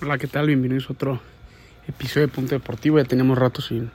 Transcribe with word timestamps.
Hola, 0.00 0.16
¿qué 0.16 0.28
tal? 0.28 0.46
Bienvenidos 0.46 0.88
a 0.88 0.92
otro 0.92 1.20
episodio 1.88 2.28
de 2.28 2.32
Punto 2.32 2.54
Deportivo. 2.54 2.98
Ya 2.98 3.04
tenemos 3.04 3.36
rato 3.36 3.60
sin, 3.60 3.90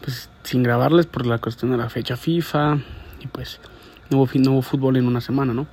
pues, 0.00 0.30
sin 0.42 0.62
grabarles 0.62 1.04
por 1.04 1.26
la 1.26 1.36
cuestión 1.36 1.70
de 1.70 1.76
la 1.76 1.90
fecha 1.90 2.16
FIFA 2.16 2.78
y 3.20 3.26
pues 3.26 3.60
no 4.08 4.22
hubo, 4.22 4.30
no 4.36 4.62
fútbol 4.62 4.96
en 4.96 5.06
una 5.06 5.20
semana, 5.20 5.52
¿no? 5.52 5.66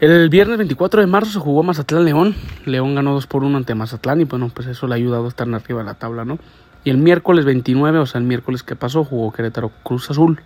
El 0.00 0.28
viernes 0.30 0.58
24 0.58 1.00
de 1.00 1.06
marzo 1.06 1.30
se 1.30 1.38
jugó 1.38 1.62
Mazatlán-León. 1.62 2.34
León 2.64 2.96
ganó 2.96 3.12
2 3.12 3.28
por 3.28 3.44
1 3.44 3.56
ante 3.56 3.76
Mazatlán 3.76 4.20
y 4.20 4.24
bueno, 4.24 4.50
pues 4.52 4.66
eso 4.66 4.88
le 4.88 4.94
ha 4.94 4.96
ayudado 4.96 5.26
a 5.26 5.28
estar 5.28 5.48
arriba 5.54 5.78
de 5.78 5.86
la 5.86 5.94
tabla, 5.94 6.24
¿no? 6.24 6.40
Y 6.82 6.90
el 6.90 6.98
miércoles 6.98 7.44
29, 7.44 8.00
o 8.00 8.06
sea, 8.06 8.20
el 8.20 8.26
miércoles 8.26 8.64
que 8.64 8.74
pasó, 8.74 9.04
jugó 9.04 9.32
Querétaro 9.32 9.70
Cruz 9.84 10.10
Azul. 10.10 10.40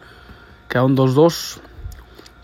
Quedaron 0.69 0.95
2-2 0.95 1.61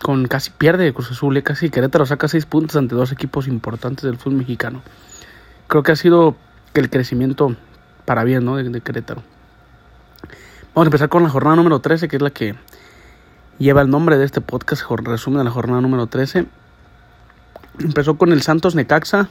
con 0.01 0.27
casi 0.27 0.51
pierde 0.51 0.93
Cruz 0.93 1.11
Azul, 1.11 1.37
¿eh? 1.37 1.43
casi 1.43 1.69
Querétaro 1.69 2.05
saca 2.05 2.27
6 2.27 2.45
puntos 2.45 2.75
ante 2.75 2.95
dos 2.95 3.11
equipos 3.11 3.47
importantes 3.47 4.03
del 4.03 4.17
fútbol 4.17 4.39
mexicano. 4.39 4.81
Creo 5.67 5.83
que 5.83 5.93
ha 5.93 5.95
sido 5.95 6.35
el 6.73 6.89
crecimiento 6.89 7.55
para 8.05 8.23
bien, 8.23 8.45
¿no? 8.45 8.57
De, 8.57 8.81
Querétaro. 8.81 9.23
Vamos 10.73 10.87
a 10.87 10.89
empezar 10.89 11.09
con 11.09 11.23
la 11.23 11.29
jornada 11.29 11.55
número 11.55 11.79
13, 11.79 12.07
que 12.07 12.15
es 12.15 12.21
la 12.21 12.31
que 12.31 12.55
lleva 13.59 13.81
el 13.81 13.89
nombre 13.89 14.17
de 14.17 14.25
este 14.25 14.41
podcast, 14.41 14.83
resumen 14.89 15.43
la 15.45 15.51
jornada 15.51 15.81
número 15.81 16.07
13. 16.07 16.45
Empezó 17.79 18.17
con 18.17 18.31
el 18.31 18.41
Santos 18.41 18.75
Necaxa, 18.75 19.29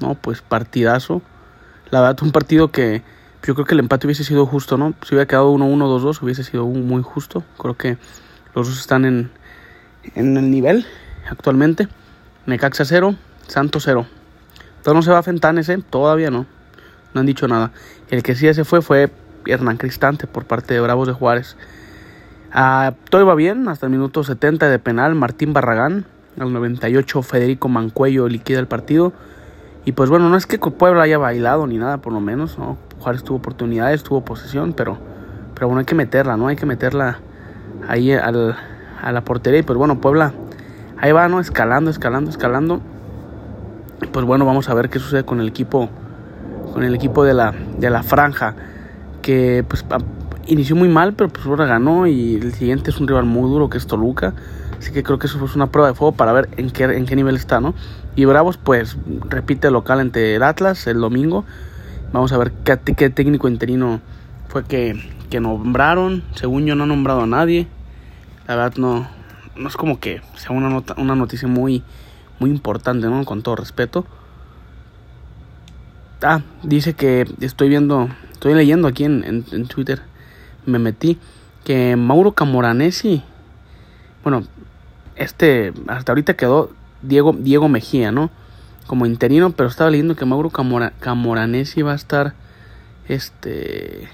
no, 0.00 0.14
pues 0.14 0.42
partidazo. 0.42 1.22
La 1.90 2.00
verdad, 2.00 2.22
un 2.22 2.32
partido 2.32 2.70
que 2.70 3.02
yo 3.46 3.54
creo 3.54 3.66
que 3.66 3.74
el 3.74 3.80
empate 3.80 4.06
hubiese 4.06 4.24
sido 4.24 4.46
justo, 4.46 4.76
¿no? 4.76 4.94
Si 5.02 5.14
hubiera 5.14 5.26
quedado 5.26 5.52
1-1, 5.52 6.00
2-2, 6.00 6.22
hubiese 6.22 6.44
sido 6.44 6.66
muy 6.66 7.02
justo. 7.02 7.44
Creo 7.58 7.76
que 7.76 7.98
los 8.54 8.68
dos 8.68 8.78
están 8.78 9.04
en, 9.04 9.30
en 10.14 10.36
el 10.36 10.50
nivel 10.50 10.86
actualmente. 11.30 11.88
Necaxa 12.46 12.84
0, 12.84 13.14
Santos 13.46 13.82
0. 13.84 14.06
Todavía 14.82 14.98
no 14.98 15.02
se 15.02 15.10
va 15.10 15.18
a 15.18 15.22
Fentanes, 15.22 15.68
¿eh? 15.68 15.82
Todavía 15.90 16.30
no. 16.30 16.46
No 17.14 17.20
han 17.20 17.26
dicho 17.26 17.48
nada. 17.48 17.72
El 18.10 18.22
que 18.22 18.34
sí 18.34 18.52
se 18.54 18.64
fue 18.64 18.80
fue 18.82 19.10
Hernán 19.46 19.76
Cristante 19.76 20.26
por 20.26 20.44
parte 20.44 20.74
de 20.74 20.80
Bravos 20.80 21.08
de 21.08 21.14
Juárez. 21.14 21.56
Ah, 22.52 22.94
todo 23.10 23.20
iba 23.20 23.34
bien 23.34 23.68
hasta 23.68 23.86
el 23.86 23.92
minuto 23.92 24.24
70 24.24 24.68
de 24.68 24.78
penal. 24.78 25.14
Martín 25.14 25.52
Barragán. 25.52 26.06
Al 26.38 26.52
98 26.52 27.22
Federico 27.22 27.68
Mancuello 27.68 28.28
liquida 28.28 28.60
el 28.60 28.68
partido. 28.68 29.12
Y 29.84 29.92
pues 29.92 30.08
bueno, 30.08 30.28
no 30.28 30.36
es 30.36 30.46
que 30.46 30.58
Puebla 30.58 31.02
haya 31.02 31.18
bailado 31.18 31.66
ni 31.66 31.78
nada, 31.78 31.98
por 31.98 32.12
lo 32.12 32.20
menos. 32.20 32.58
¿no? 32.58 32.78
Juárez 32.98 33.24
tuvo 33.24 33.38
oportunidades, 33.38 34.02
tuvo 34.02 34.24
posesión, 34.24 34.72
pero, 34.72 34.98
pero 35.54 35.66
bueno, 35.66 35.80
hay 35.80 35.86
que 35.86 35.94
meterla, 35.94 36.36
¿no? 36.36 36.48
Hay 36.48 36.56
que 36.56 36.66
meterla 36.66 37.20
ahí 37.88 38.12
al, 38.12 38.56
a 39.00 39.12
la 39.12 39.22
portería. 39.22 39.60
Y 39.60 39.62
pues 39.62 39.78
bueno, 39.78 40.00
Puebla 40.00 40.32
ahí 40.98 41.12
va, 41.12 41.28
¿no? 41.28 41.40
Escalando, 41.40 41.90
escalando, 41.90 42.30
escalando. 42.30 42.80
Pues 44.12 44.24
bueno, 44.24 44.44
vamos 44.44 44.68
a 44.68 44.74
ver 44.74 44.90
qué 44.90 44.98
sucede 44.98 45.24
con 45.24 45.40
el 45.40 45.48
equipo. 45.48 45.88
Con 46.72 46.84
el 46.84 46.94
equipo 46.94 47.24
de 47.24 47.34
la, 47.34 47.54
de 47.78 47.90
la 47.90 48.02
franja. 48.02 48.54
Que 49.22 49.64
pues 49.66 49.84
inició 50.46 50.76
muy 50.76 50.88
mal, 50.88 51.14
pero 51.14 51.30
pues 51.30 51.46
ahora 51.46 51.66
ganó. 51.66 52.06
Y 52.06 52.36
el 52.36 52.52
siguiente 52.52 52.90
es 52.90 53.00
un 53.00 53.08
rival 53.08 53.24
muy 53.24 53.48
duro 53.50 53.68
que 53.68 53.78
es 53.78 53.86
Toluca. 53.86 54.34
Así 54.78 54.92
que 54.92 55.02
creo 55.02 55.18
que 55.18 55.26
eso 55.26 55.38
fue 55.38 55.48
una 55.56 55.66
prueba 55.66 55.88
de 55.88 55.94
fuego 55.94 56.12
para 56.12 56.32
ver 56.32 56.48
en 56.56 56.70
qué, 56.70 56.84
en 56.84 57.04
qué 57.04 57.16
nivel 57.16 57.36
está, 57.36 57.60
¿no? 57.60 57.74
Y 58.14 58.24
Bravos, 58.24 58.58
pues, 58.58 58.96
repite 59.28 59.70
local 59.70 60.00
ante 60.00 60.36
el 60.36 60.42
Atlas 60.42 60.86
el 60.86 61.00
domingo. 61.00 61.44
Vamos 62.12 62.32
a 62.32 62.38
ver 62.38 62.52
qué, 62.64 62.78
qué 62.94 63.10
técnico 63.10 63.48
interino 63.48 64.00
fue 64.48 64.64
que, 64.64 64.94
que 65.30 65.40
nombraron. 65.40 66.22
Según 66.34 66.64
yo 66.66 66.74
no 66.74 66.84
han 66.84 66.90
nombrado 66.90 67.22
a 67.22 67.26
nadie. 67.26 67.66
La 68.48 68.56
verdad 68.56 68.78
no, 68.78 69.06
no 69.56 69.68
es 69.68 69.76
como 69.76 70.00
que 70.00 70.22
sea 70.34 70.56
una, 70.56 70.82
una 70.96 71.14
noticia 71.14 71.46
muy, 71.46 71.82
muy 72.38 72.48
importante, 72.48 73.06
¿no? 73.06 73.24
Con 73.26 73.42
todo 73.42 73.56
respeto. 73.56 74.06
Ah, 76.22 76.40
dice 76.62 76.94
que 76.94 77.26
estoy 77.40 77.68
viendo, 77.68 78.08
estoy 78.32 78.54
leyendo 78.54 78.88
aquí 78.88 79.04
en, 79.04 79.44
en, 79.52 79.66
Twitter, 79.66 80.00
me 80.64 80.78
metí, 80.78 81.18
que 81.64 81.94
Mauro 81.94 82.32
Camoranesi, 82.32 83.22
bueno, 84.24 84.42
este, 85.14 85.74
hasta 85.86 86.12
ahorita 86.12 86.34
quedó 86.34 86.72
Diego, 87.02 87.36
Diego 87.38 87.68
Mejía, 87.68 88.12
¿no? 88.12 88.30
Como 88.86 89.04
interino, 89.04 89.50
pero 89.50 89.68
estaba 89.68 89.90
leyendo 89.90 90.16
que 90.16 90.24
Mauro 90.24 90.48
Camora, 90.48 90.94
Camoranesi 90.98 91.82
va 91.82 91.92
a 91.92 91.96
estar, 91.96 92.32
este, 93.08 94.08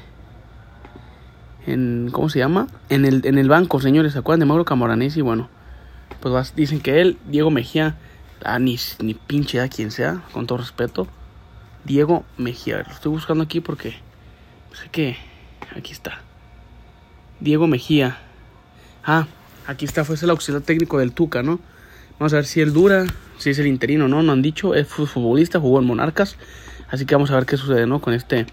en, 1.66 2.10
¿cómo 2.12 2.28
se 2.28 2.38
llama? 2.38 2.66
En 2.88 3.04
el, 3.04 3.25
en 3.25 3.38
el 3.38 3.48
banco, 3.48 3.80
señores, 3.80 4.12
¿se 4.12 4.19
acuerdan 4.19 4.41
de 4.41 4.47
Mauro 4.47 4.64
Camoranesi? 4.64 5.20
Bueno, 5.20 5.48
pues 6.20 6.54
dicen 6.54 6.80
que 6.80 7.00
él, 7.00 7.19
Diego 7.28 7.50
Mejía, 7.50 7.97
ah, 8.44 8.58
ni, 8.58 8.78
ni 9.00 9.14
pinche 9.14 9.60
a 9.60 9.69
quien 9.69 9.91
sea, 9.91 10.22
con 10.32 10.47
todo 10.47 10.58
respeto, 10.58 11.06
Diego 11.84 12.24
Mejía, 12.38 12.82
lo 12.86 12.92
estoy 12.92 13.12
buscando 13.12 13.44
aquí 13.44 13.60
porque 13.60 13.91
sé 14.72 14.88
que, 14.91 15.16
aquí 15.76 15.92
está, 15.92 16.20
Diego 17.41 17.66
Mejía, 17.66 18.19
ah, 19.04 19.26
aquí 19.66 19.84
está, 19.84 20.04
fue 20.04 20.16
el 20.20 20.30
auxiliar 20.30 20.62
técnico 20.62 20.98
del 20.98 21.12
Tuca, 21.12 21.42
¿no? 21.42 21.60
Vamos 22.19 22.32
a 22.32 22.36
ver 22.36 22.47
si 22.47 22.60
él 22.60 22.72
dura, 22.72 23.06
si 23.38 23.50
es 23.50 23.58
el 23.58 23.66
interino, 23.66 24.08
¿no? 24.08 24.22
No 24.22 24.32
han 24.32 24.42
dicho, 24.42 24.74
es 24.74 24.86
futbolista, 24.88 25.60
jugó 25.60 25.80
en 25.80 25.86
Monarcas, 25.86 26.36
así 26.88 27.06
que 27.06 27.14
vamos 27.14 27.30
a 27.30 27.34
ver 27.34 27.47
qué 27.47 27.56
sucede, 27.56 27.86
¿no? 27.86 28.00
Con 28.00 28.14
este 28.14 28.47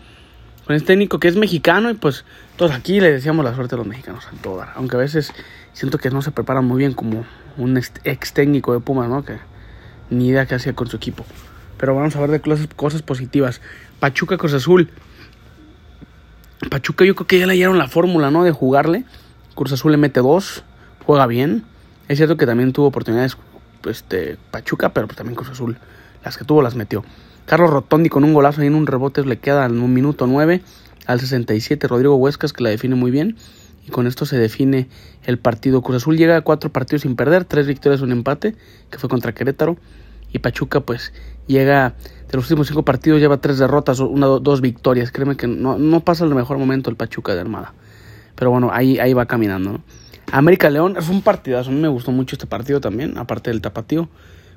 con 0.65 0.75
este 0.75 0.87
técnico 0.87 1.19
que 1.19 1.27
es 1.27 1.35
mexicano 1.35 1.89
y 1.89 1.95
pues 1.95 2.25
todos 2.55 2.71
aquí 2.71 2.99
le 2.99 3.11
decíamos 3.11 3.43
la 3.43 3.55
suerte 3.55 3.75
a 3.75 3.77
los 3.77 3.87
mexicanos 3.87 4.27
en 4.31 4.37
todo, 4.39 4.65
aunque 4.75 4.95
a 4.95 4.99
veces 4.99 5.33
siento 5.73 5.97
que 5.97 6.09
no 6.09 6.21
se 6.21 6.31
preparan 6.31 6.65
muy 6.65 6.79
bien 6.79 6.93
como 6.93 7.25
un 7.57 7.77
ex 7.77 8.33
técnico 8.33 8.73
de 8.73 8.79
Pumas, 8.79 9.09
¿no? 9.09 9.23
Que 9.23 9.39
ni 10.09 10.27
idea 10.27 10.45
qué 10.45 10.55
hacía 10.55 10.73
con 10.73 10.87
su 10.87 10.97
equipo. 10.97 11.25
Pero 11.77 11.95
vamos 11.95 12.15
a 12.15 12.19
ver 12.19 12.31
de 12.31 12.41
cosas, 12.41 12.67
cosas 12.75 13.01
positivas. 13.01 13.61
Pachuca 13.99 14.37
Cruz 14.37 14.53
Azul. 14.53 14.89
Pachuca 16.69 17.05
yo 17.05 17.15
creo 17.15 17.27
que 17.27 17.39
ya 17.39 17.47
le 17.47 17.53
hallaron 17.53 17.77
la 17.77 17.87
fórmula, 17.87 18.29
¿no? 18.29 18.43
De 18.43 18.51
jugarle. 18.51 19.05
Cruz 19.55 19.71
Azul 19.71 19.91
le 19.91 19.97
mete 19.97 20.19
dos, 20.19 20.63
juega 21.05 21.25
bien. 21.25 21.63
Es 22.07 22.17
cierto 22.17 22.37
que 22.37 22.45
también 22.45 22.71
tuvo 22.73 22.87
oportunidades 22.87 23.37
este, 23.89 24.37
Pachuca, 24.51 24.89
pero 24.89 25.07
también 25.07 25.35
Cruz 25.35 25.49
Azul. 25.49 25.77
Las 26.23 26.37
que 26.37 26.45
tuvo 26.45 26.61
las 26.61 26.75
metió. 26.75 27.03
Carlos 27.51 27.69
Rotondi 27.69 28.07
con 28.07 28.23
un 28.23 28.33
golazo 28.33 28.63
y 28.63 28.67
en 28.67 28.75
un 28.75 28.87
rebote 28.87 29.25
le 29.25 29.39
queda 29.39 29.65
en 29.65 29.81
un 29.81 29.93
minuto 29.93 30.25
9 30.25 30.61
al 31.05 31.19
67 31.19 31.85
Rodrigo 31.85 32.15
Huescas 32.15 32.53
que 32.53 32.63
la 32.63 32.69
define 32.69 32.95
muy 32.95 33.11
bien 33.11 33.35
y 33.85 33.89
con 33.89 34.07
esto 34.07 34.25
se 34.25 34.37
define 34.37 34.87
el 35.25 35.37
partido. 35.37 35.81
Cruz 35.81 35.97
Azul 35.97 36.15
llega 36.15 36.37
a 36.37 36.41
cuatro 36.43 36.71
partidos 36.71 37.01
sin 37.01 37.17
perder, 37.17 37.43
tres 37.43 37.67
victorias, 37.67 37.99
un 37.99 38.13
empate 38.13 38.55
que 38.89 38.97
fue 38.99 39.09
contra 39.09 39.33
Querétaro 39.33 39.75
y 40.31 40.39
Pachuca 40.39 40.79
pues 40.79 41.11
llega 41.45 41.95
de 42.29 42.37
los 42.37 42.45
últimos 42.45 42.67
cinco 42.67 42.85
partidos 42.85 43.19
lleva 43.19 43.41
tres 43.41 43.57
derrotas, 43.57 43.99
una, 43.99 44.27
dos 44.27 44.61
victorias. 44.61 45.11
Créeme 45.11 45.35
que 45.35 45.47
no, 45.47 45.77
no 45.77 45.99
pasa 46.05 46.23
el 46.23 46.33
mejor 46.33 46.57
momento 46.57 46.89
el 46.89 46.95
Pachuca 46.95 47.35
de 47.35 47.41
Armada. 47.41 47.73
Pero 48.35 48.51
bueno, 48.51 48.69
ahí, 48.71 48.97
ahí 48.97 49.13
va 49.13 49.25
caminando. 49.25 49.73
¿no? 49.73 49.83
América 50.31 50.69
León 50.69 50.95
fue 51.01 51.13
un 51.13 51.21
partidazo, 51.21 51.69
a 51.69 51.73
mí 51.73 51.81
me 51.81 51.89
gustó 51.89 52.13
mucho 52.13 52.37
este 52.37 52.47
partido 52.47 52.79
también, 52.79 53.17
aparte 53.17 53.49
del 53.49 53.59
tapatío. 53.59 54.07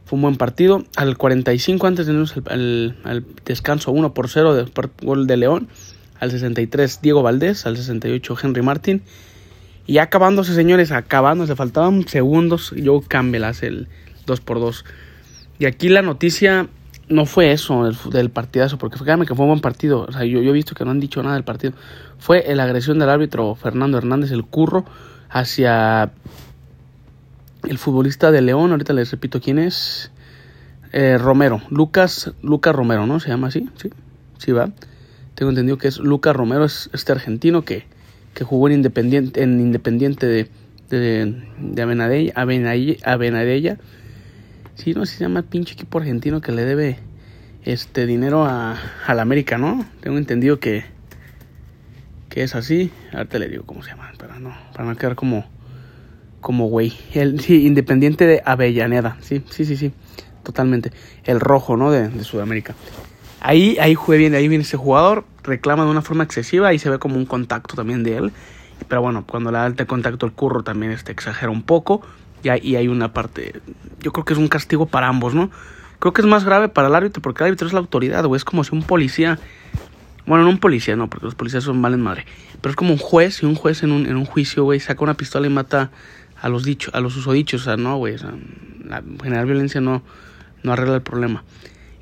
Fue 0.04 0.16
un 0.16 0.22
buen 0.22 0.36
partido. 0.36 0.84
Al 0.96 1.16
45 1.16 1.86
antes 1.86 2.06
tenemos 2.06 2.34
el, 2.50 2.94
el, 3.04 3.24
descanso 3.44 3.90
1 3.90 4.12
por 4.12 4.28
0 4.28 4.54
de 4.54 4.70
gol 5.02 5.26
de 5.26 5.36
León. 5.36 5.68
Al 6.20 6.30
63 6.30 7.00
Diego 7.00 7.22
Valdés. 7.22 7.64
Al 7.66 7.76
68 7.76 8.36
Henry 8.42 8.62
Martin. 8.62 9.02
Y 9.86 9.98
acabándose, 9.98 10.54
señores, 10.54 10.92
acabándose. 10.92 11.56
Faltaban 11.56 12.06
segundos. 12.06 12.72
Yo 12.76 13.00
Campbell 13.00 13.44
hace 13.44 13.68
el 13.68 13.88
2 14.26 14.40
por 14.40 14.60
2 14.60 14.84
Y 15.58 15.66
aquí 15.66 15.88
la 15.88 16.02
noticia 16.02 16.68
no 17.08 17.24
fue 17.26 17.52
eso 17.52 17.90
del 18.10 18.30
partidazo. 18.30 18.76
Porque 18.76 18.98
fíjame 18.98 19.24
que 19.24 19.34
fue 19.34 19.44
un 19.44 19.52
buen 19.52 19.60
partido. 19.62 20.06
O 20.06 20.12
sea, 20.12 20.24
yo, 20.24 20.42
yo 20.42 20.50
he 20.50 20.54
visto 20.54 20.74
que 20.74 20.84
no 20.84 20.90
han 20.90 21.00
dicho 21.00 21.22
nada 21.22 21.34
del 21.34 21.44
partido. 21.44 21.72
Fue 22.18 22.44
la 22.54 22.64
agresión 22.64 22.98
del 22.98 23.08
árbitro 23.08 23.54
Fernando 23.54 23.96
Hernández, 23.96 24.32
el 24.32 24.44
curro, 24.44 24.84
hacia 25.30 26.12
el 27.68 27.78
futbolista 27.78 28.30
de 28.30 28.42
León, 28.42 28.70
ahorita 28.70 28.92
les 28.92 29.10
repito 29.10 29.40
quién 29.40 29.58
es, 29.58 30.10
eh, 30.92 31.18
Romero, 31.18 31.62
Lucas, 31.70 32.32
Lucas 32.42 32.74
Romero, 32.74 33.06
¿no? 33.06 33.20
Se 33.20 33.28
llama 33.28 33.48
así, 33.48 33.68
sí, 33.76 33.90
sí 34.38 34.52
va. 34.52 34.70
Tengo 35.34 35.50
entendido 35.50 35.78
que 35.78 35.88
es 35.88 35.98
Lucas 35.98 36.36
Romero, 36.36 36.64
es 36.64 36.90
este 36.92 37.12
argentino 37.12 37.64
que, 37.64 37.84
que 38.34 38.44
jugó 38.44 38.68
en 38.68 38.74
Independiente, 38.74 39.42
en 39.42 39.60
Independiente 39.60 40.26
de, 40.26 40.48
de, 40.90 41.42
de 41.58 41.82
Avenadella, 41.82 42.32
Avenadella. 42.36 43.78
Sí, 44.76 44.94
no, 44.94 45.06
se 45.06 45.18
llama 45.18 45.42
pinche 45.42 45.74
equipo 45.74 45.98
argentino 45.98 46.40
que 46.40 46.52
le 46.52 46.64
debe 46.64 46.98
este 47.64 48.06
dinero 48.06 48.44
a, 48.44 48.76
a 49.06 49.14
la 49.14 49.22
América, 49.22 49.58
¿no? 49.58 49.86
Tengo 50.00 50.18
entendido 50.18 50.60
que, 50.60 50.84
que 52.28 52.42
es 52.42 52.54
así. 52.54 52.90
Ahorita 53.12 53.38
le 53.38 53.48
digo 53.48 53.64
cómo 53.64 53.82
se 53.82 53.90
llama, 53.90 54.12
para 54.18 54.38
no, 54.38 54.54
para 54.72 54.84
no 54.88 54.96
quedar 54.96 55.16
como 55.16 55.44
como 56.44 56.66
güey. 56.66 56.92
El 57.14 57.40
sí, 57.40 57.66
Independiente 57.66 58.26
de 58.26 58.42
Avellaneda. 58.44 59.16
Sí, 59.22 59.42
sí, 59.48 59.64
sí, 59.64 59.78
sí. 59.78 59.92
Totalmente. 60.42 60.92
El 61.24 61.40
rojo, 61.40 61.78
¿no? 61.78 61.90
De, 61.90 62.10
de, 62.10 62.22
Sudamérica. 62.22 62.74
Ahí, 63.40 63.78
ahí 63.80 63.94
juega 63.94 64.18
bien, 64.18 64.34
ahí 64.34 64.46
viene 64.46 64.62
ese 64.62 64.76
jugador. 64.76 65.24
Reclama 65.42 65.86
de 65.86 65.90
una 65.90 66.02
forma 66.02 66.22
excesiva. 66.22 66.68
Ahí 66.68 66.78
se 66.78 66.90
ve 66.90 66.98
como 66.98 67.16
un 67.16 67.24
contacto 67.24 67.76
también 67.76 68.02
de 68.02 68.18
él. 68.18 68.32
Pero 68.88 69.00
bueno, 69.00 69.24
cuando 69.26 69.50
le 69.50 69.56
da 69.56 69.66
el 69.68 69.86
contacto 69.86 70.26
el 70.26 70.32
curro 70.32 70.62
también 70.62 70.92
este, 70.92 71.12
exagera 71.12 71.50
un 71.50 71.62
poco. 71.62 72.02
Y 72.42 72.50
hay, 72.50 72.60
y 72.62 72.76
hay 72.76 72.88
una 72.88 73.14
parte. 73.14 73.62
Yo 74.00 74.12
creo 74.12 74.26
que 74.26 74.34
es 74.34 74.38
un 74.38 74.48
castigo 74.48 74.84
para 74.84 75.08
ambos, 75.08 75.34
¿no? 75.34 75.50
creo 75.98 76.12
que 76.12 76.20
es 76.20 76.26
más 76.26 76.44
grave 76.44 76.68
para 76.68 76.88
el 76.88 76.94
árbitro 76.94 77.22
porque 77.22 77.42
el 77.42 77.46
árbitro 77.46 77.66
es 77.66 77.72
la 77.72 77.78
autoridad, 77.78 78.22
güey. 78.26 78.36
Es 78.36 78.44
como 78.44 78.62
si 78.62 78.74
un 78.74 78.82
policía, 78.82 79.38
bueno, 80.26 80.44
no 80.44 80.50
un 80.50 80.58
policía, 80.58 80.96
no, 80.96 81.08
porque 81.08 81.24
los 81.24 81.34
policías 81.34 81.64
son 81.64 81.80
mal 81.80 81.94
en 81.94 82.02
madre, 82.02 82.26
pero 82.60 82.68
es 82.70 82.76
como 82.76 82.92
un 82.92 82.98
juez, 82.98 83.42
y 83.42 83.46
un 83.46 83.54
juez 83.54 83.82
en 83.82 83.90
un, 83.90 84.04
en 84.04 84.16
un 84.16 84.26
juicio, 84.26 84.64
güey, 84.64 84.80
saca 84.80 85.02
una 85.02 85.14
pistola 85.14 85.46
y 85.46 85.50
mata 85.50 85.90
a 86.44 86.50
los 86.50 86.62
dichos, 86.62 86.94
a 86.94 87.00
los 87.00 87.16
usodichos, 87.16 87.62
o 87.62 87.64
sea, 87.64 87.78
no, 87.78 87.96
güey, 87.96 88.16
la 88.84 89.02
general 89.22 89.46
violencia 89.46 89.80
no, 89.80 90.02
no 90.62 90.72
arregla 90.74 90.96
el 90.96 91.00
problema. 91.00 91.42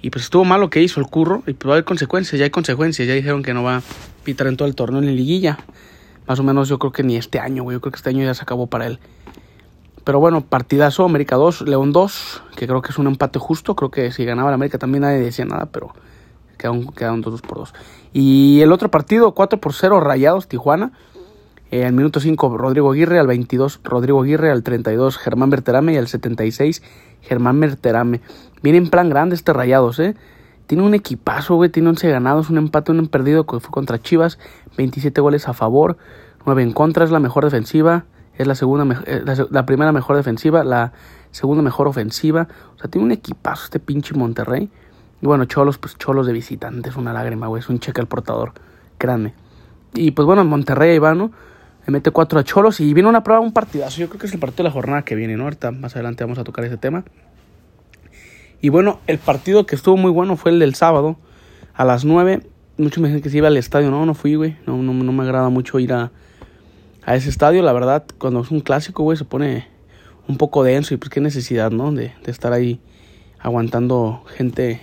Y 0.01 0.11
pues 0.11 0.25
estuvo 0.25 0.45
mal 0.45 0.61
lo 0.61 0.69
que 0.69 0.83
hizo 0.83 0.99
el 0.99 1.07
curro, 1.07 1.45
y 1.47 1.53
pues 1.53 1.69
va 1.69 1.75
a 1.75 1.77
haber 1.77 1.85
consecuencias, 1.85 2.41
ya 2.41 2.47
hay 2.47 2.51
consecuencias, 2.51 3.07
ya 3.07 3.15
dijeron 3.15 3.45
que 3.45 3.55
no 3.55 3.63
va 3.63 3.77
a 3.77 3.83
pitar 4.25 4.49
en 4.49 4.57
todo 4.57 4.67
el 4.67 4.75
torneo 4.75 4.99
en 4.99 5.07
la 5.07 5.13
liguilla. 5.13 5.61
Más 6.27 6.41
o 6.41 6.43
menos 6.43 6.69
yo 6.69 6.81
creo 6.81 6.91
que 6.91 7.05
ni 7.05 7.17
este 7.17 7.39
año, 7.39 7.63
güey, 7.63 7.77
yo 7.77 7.81
creo 7.81 7.93
que 7.93 7.99
este 7.99 8.11
año 8.11 8.25
ya 8.25 8.35
se 8.35 8.43
acabó 8.43 8.67
para 8.67 8.89
él. 8.89 8.99
Pero 10.03 10.19
bueno, 10.19 10.41
partidazo, 10.41 11.05
América 11.05 11.37
2, 11.37 11.63
León 11.69 11.93
2, 11.93 12.43
que 12.57 12.67
creo 12.67 12.83
que 12.83 12.91
es 12.91 12.99
un 12.99 13.07
empate 13.07 13.39
justo. 13.39 13.77
Creo 13.77 13.93
que 13.93 14.11
si 14.11 14.25
ganaba 14.25 14.51
la 14.51 14.57
América 14.57 14.77
también 14.77 15.03
nadie 15.03 15.21
decía 15.21 15.45
nada, 15.45 15.67
pero 15.67 15.95
quedaron, 16.59 16.89
quedaron 16.89 17.21
2 17.21 17.43
por 17.43 17.59
2. 17.59 17.75
Y 18.13 18.61
el 18.61 18.73
otro 18.73 18.91
partido, 18.91 19.35
4 19.35 19.61
por 19.61 19.73
0, 19.73 20.01
Rayados, 20.01 20.49
Tijuana. 20.49 20.91
Eh, 21.73 21.85
al 21.85 21.93
minuto 21.93 22.21
5, 22.21 22.57
Rodrigo 22.57 22.93
Aguirre. 22.93 23.19
Al 23.19 23.27
22, 23.27 23.81
Rodrigo 23.83 24.23
Aguirre. 24.23 24.53
Al 24.53 24.63
32, 24.63 25.19
Germán 25.19 25.51
Berterame. 25.51 25.95
Y 25.95 25.97
al 25.97 26.07
76, 26.07 26.83
Germán 27.23 27.59
Berterame. 27.59 28.21
Viene 28.63 28.79
en 28.79 28.89
plan 28.89 29.09
grande 29.09 29.35
este 29.35 29.53
Rayados, 29.53 29.99
¿eh? 29.99 30.15
Tiene 30.69 30.85
un 30.85 30.95
equipazo, 30.95 31.57
güey. 31.57 31.71
Tiene 31.71 31.89
11 31.89 32.09
ganados, 32.11 32.49
un 32.49 32.59
empate, 32.59 32.93
un 32.93 33.09
perdido 33.09 33.45
que 33.47 33.59
fue 33.59 33.73
contra 33.73 34.01
Chivas. 34.01 34.39
27 34.77 35.21
goles 35.21 35.49
a 35.49 35.55
favor, 35.55 35.97
9 36.47 36.63
en 36.63 36.73
contra. 36.73 37.05
Es 37.05 37.11
la 37.11 37.19
mejor 37.19 37.45
defensiva 37.45 38.05
es 38.39 38.47
la 38.47 38.55
segunda 38.55 39.03
eh, 39.07 39.25
la, 39.51 39.67
primera 39.67 39.93
mejor 39.93 40.17
defensiva, 40.17 40.65
la 40.65 40.93
segunda 41.31 41.63
mejor 41.63 41.89
ofensiva. 41.89 42.49
O 42.77 42.79
sea, 42.79 42.91
tiene 42.91 43.05
un 43.05 43.13
equipazo 43.13 43.65
este 43.65 43.79
pinche 43.79 44.15
Monterrey. 44.15 44.71
Y 45.21 45.27
bueno, 45.27 45.45
Cholos, 45.45 45.79
pues 45.79 45.97
Cholos 45.99 46.27
de 46.27 46.33
visitantes, 46.33 46.97
una 46.97 47.13
lágrima, 47.13 47.47
güey, 47.47 47.61
es 47.61 47.69
un 47.69 47.79
cheque 47.79 48.01
al 48.01 48.09
portador, 48.09 48.53
créanme. 48.99 49.35
Y 49.95 50.13
pues 50.13 50.27
bueno, 50.27 50.45
Monterrey 50.45 50.91
ahí 50.91 51.17
¿no? 51.17 51.31
Le 51.87 51.93
mete 51.93 52.11
cuatro 52.11 52.39
a 52.39 52.45
Cholos 52.45 52.81
y 52.81 52.95
viene 52.95 53.09
una 53.09 53.23
prueba, 53.25 53.41
un 53.41 53.53
partidazo. 53.53 54.01
Yo 54.01 54.09
creo 54.09 54.21
que 54.21 54.27
es 54.27 54.33
el 54.33 54.41
partido 54.41 54.65
de 54.65 54.69
la 54.69 54.73
jornada 54.73 55.03
que 55.03 55.15
viene, 55.15 55.37
¿no? 55.37 55.45
Ahorita 55.45 55.71
más 55.71 55.95
adelante 55.95 56.25
vamos 56.25 56.39
a 56.39 56.45
tocar 56.45 56.65
ese 56.65 56.77
tema. 56.77 57.05
Y 58.61 58.69
bueno, 58.69 59.01
el 59.07 59.19
partido 59.19 59.67
que 59.67 59.75
estuvo 59.75 59.97
muy 59.97 60.11
bueno 60.11 60.37
fue 60.37 60.53
el 60.53 60.61
del 60.61 60.75
sábado 60.75 61.17
a 61.75 61.85
las 61.85 62.05
nueve 62.05 62.43
Muchos 62.79 63.03
me 63.03 63.09
dicen 63.09 63.23
que 63.23 63.29
se 63.29 63.37
iba 63.37 63.49
al 63.49 63.57
estadio, 63.59 63.91
no, 63.91 64.07
no 64.07 64.15
fui, 64.15 64.35
güey. 64.35 64.57
No, 64.67 64.79
no, 64.79 64.95
no 64.95 65.13
me 65.13 65.23
agrada 65.23 65.51
mucho 65.51 65.79
ir 65.79 65.93
a, 65.93 66.11
a 67.05 67.15
ese 67.15 67.29
estadio, 67.29 67.63
la 67.63 67.73
verdad, 67.73 68.05
cuando 68.19 68.41
es 68.41 68.51
un 68.51 68.61
clásico, 68.61 69.03
güey, 69.03 69.19
se 69.19 69.25
pone 69.25 69.69
un 70.27 70.39
poco 70.39 70.65
denso 70.65 70.95
y 70.95 70.97
pues 70.97 71.11
qué 71.11 71.21
necesidad, 71.21 71.71
¿no? 71.71 71.93
De, 71.93 72.15
de 72.25 72.31
estar 72.31 72.53
ahí 72.53 72.81
aguantando 73.39 74.25
gente 74.37 74.81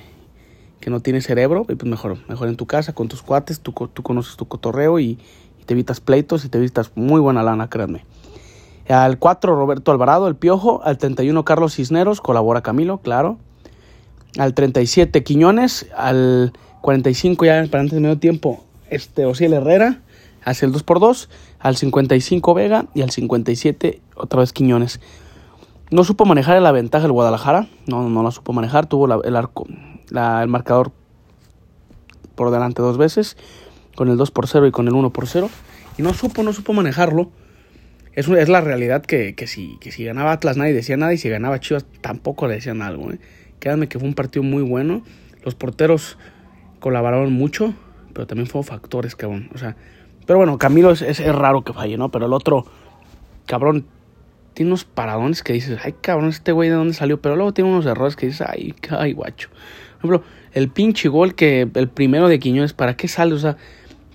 que 0.79 0.91
no 0.91 0.99
tiene 0.99 1.21
cerebro, 1.21 1.65
y 1.67 1.75
pues 1.75 1.89
mejor, 1.89 2.19
mejor 2.29 2.47
en 2.47 2.57
tu 2.57 2.67
casa, 2.67 2.93
con 2.93 3.07
tus 3.07 3.23
cuates, 3.23 3.59
tú, 3.59 3.73
tú 3.91 4.03
conoces 4.03 4.37
tu 4.37 4.47
cotorreo 4.47 4.99
y, 4.99 5.17
te 5.69 5.73
evitas 5.73 6.01
pleitos 6.01 6.45
y 6.45 6.49
te 6.49 6.57
evitas 6.57 6.91
muy 6.95 7.21
buena 7.21 7.43
lana, 7.43 7.69
créanme. 7.69 8.03
Al 8.87 9.19
4, 9.19 9.55
Roberto 9.55 9.91
Alvarado, 9.91 10.27
el 10.27 10.35
Piojo. 10.35 10.81
Al 10.83 10.97
31, 10.97 11.45
Carlos 11.45 11.75
Cisneros, 11.75 12.21
colabora 12.21 12.63
Camilo, 12.63 12.97
claro. 12.97 13.37
Al 14.39 14.55
37, 14.55 15.23
Quiñones. 15.23 15.85
Al 15.95 16.53
45, 16.81 17.45
ya 17.45 17.63
para 17.69 17.81
antes 17.81 17.93
de 17.93 17.99
medio 17.99 18.17
tiempo, 18.17 18.63
este 18.89 19.27
Osiel 19.27 19.53
Herrera 19.53 20.01
hace 20.43 20.65
el 20.65 20.71
2 20.71 20.81
por 20.81 20.99
2 20.99 21.29
al 21.59 21.77
55 21.77 22.55
Vega 22.55 22.87
y 22.95 23.03
al 23.03 23.11
57 23.11 24.01
otra 24.15 24.39
vez 24.39 24.53
Quiñones. 24.53 24.99
No 25.91 26.03
supo 26.03 26.25
manejar 26.25 26.59
la 26.63 26.71
ventaja 26.71 27.05
el 27.05 27.11
Guadalajara, 27.11 27.67
no, 27.85 28.09
no 28.09 28.23
la 28.23 28.31
supo 28.31 28.53
manejar, 28.53 28.87
tuvo 28.87 29.21
el 29.21 29.35
arco, 29.35 29.67
el 29.67 30.47
marcador 30.47 30.93
por 32.33 32.49
delante 32.49 32.81
dos 32.81 32.97
veces, 32.97 33.37
con 33.99 34.07
el 34.07 34.15
2 34.15 34.31
por 34.31 34.47
0 34.47 34.65
y 34.65 34.71
con 34.71 34.87
el 34.87 34.93
1 34.93 35.09
por 35.09 35.27
0, 35.27 35.49
y 35.97 36.03
no 36.03 36.13
supo, 36.13 36.41
no 36.41 36.53
supo 36.53 36.71
manejarlo. 36.71 37.29
Es, 38.13 38.29
es 38.29 38.47
la 38.47 38.61
realidad 38.61 39.01
que, 39.01 39.35
que, 39.35 39.45
si, 39.45 39.75
que 39.81 39.91
si 39.91 40.05
ganaba 40.05 40.31
Atlas 40.31 40.55
nadie 40.55 40.71
decía 40.71 40.95
nada 40.95 41.13
y 41.13 41.17
si 41.17 41.27
ganaba 41.27 41.59
Chivas 41.59 41.85
tampoco 41.99 42.47
le 42.47 42.53
decían 42.53 42.81
algo. 42.81 43.11
¿eh? 43.11 43.19
Que 43.59 43.99
fue 43.99 44.07
un 44.07 44.13
partido 44.13 44.41
muy 44.41 44.63
bueno, 44.63 45.03
los 45.43 45.55
porteros 45.55 46.17
colaboraron 46.79 47.33
mucho, 47.33 47.73
pero 48.13 48.25
también 48.25 48.47
fueron 48.47 48.63
factores, 48.63 49.17
cabrón. 49.17 49.49
O 49.53 49.57
sea, 49.57 49.75
pero 50.25 50.39
bueno, 50.39 50.57
Camilo 50.57 50.91
es, 50.91 51.01
es, 51.01 51.35
raro 51.35 51.65
que 51.65 51.73
falle, 51.73 51.97
¿no? 51.97 52.09
Pero 52.09 52.27
el 52.27 52.31
otro, 52.31 52.67
cabrón, 53.47 53.85
tiene 54.53 54.69
unos 54.71 54.85
paradones 54.85 55.43
que 55.43 55.51
dices, 55.51 55.77
ay, 55.83 55.93
cabrón, 55.99 56.29
este 56.29 56.53
güey 56.53 56.69
de 56.69 56.75
dónde 56.75 56.93
salió. 56.93 57.19
Pero 57.19 57.35
luego 57.35 57.53
tiene 57.53 57.69
unos 57.69 57.85
errores 57.85 58.15
que 58.15 58.27
dices, 58.27 58.47
ay, 58.49 58.73
ay, 58.91 59.11
guacho. 59.11 59.49
Por 59.99 60.09
ejemplo, 60.09 60.23
el 60.53 60.69
pinche 60.69 61.09
gol 61.09 61.35
que 61.35 61.67
el 61.73 61.89
primero 61.89 62.29
de 62.29 62.39
Quiñones, 62.39 62.71
¿para 62.71 62.95
qué 62.95 63.09
sale? 63.09 63.33
O 63.33 63.39
sea, 63.39 63.57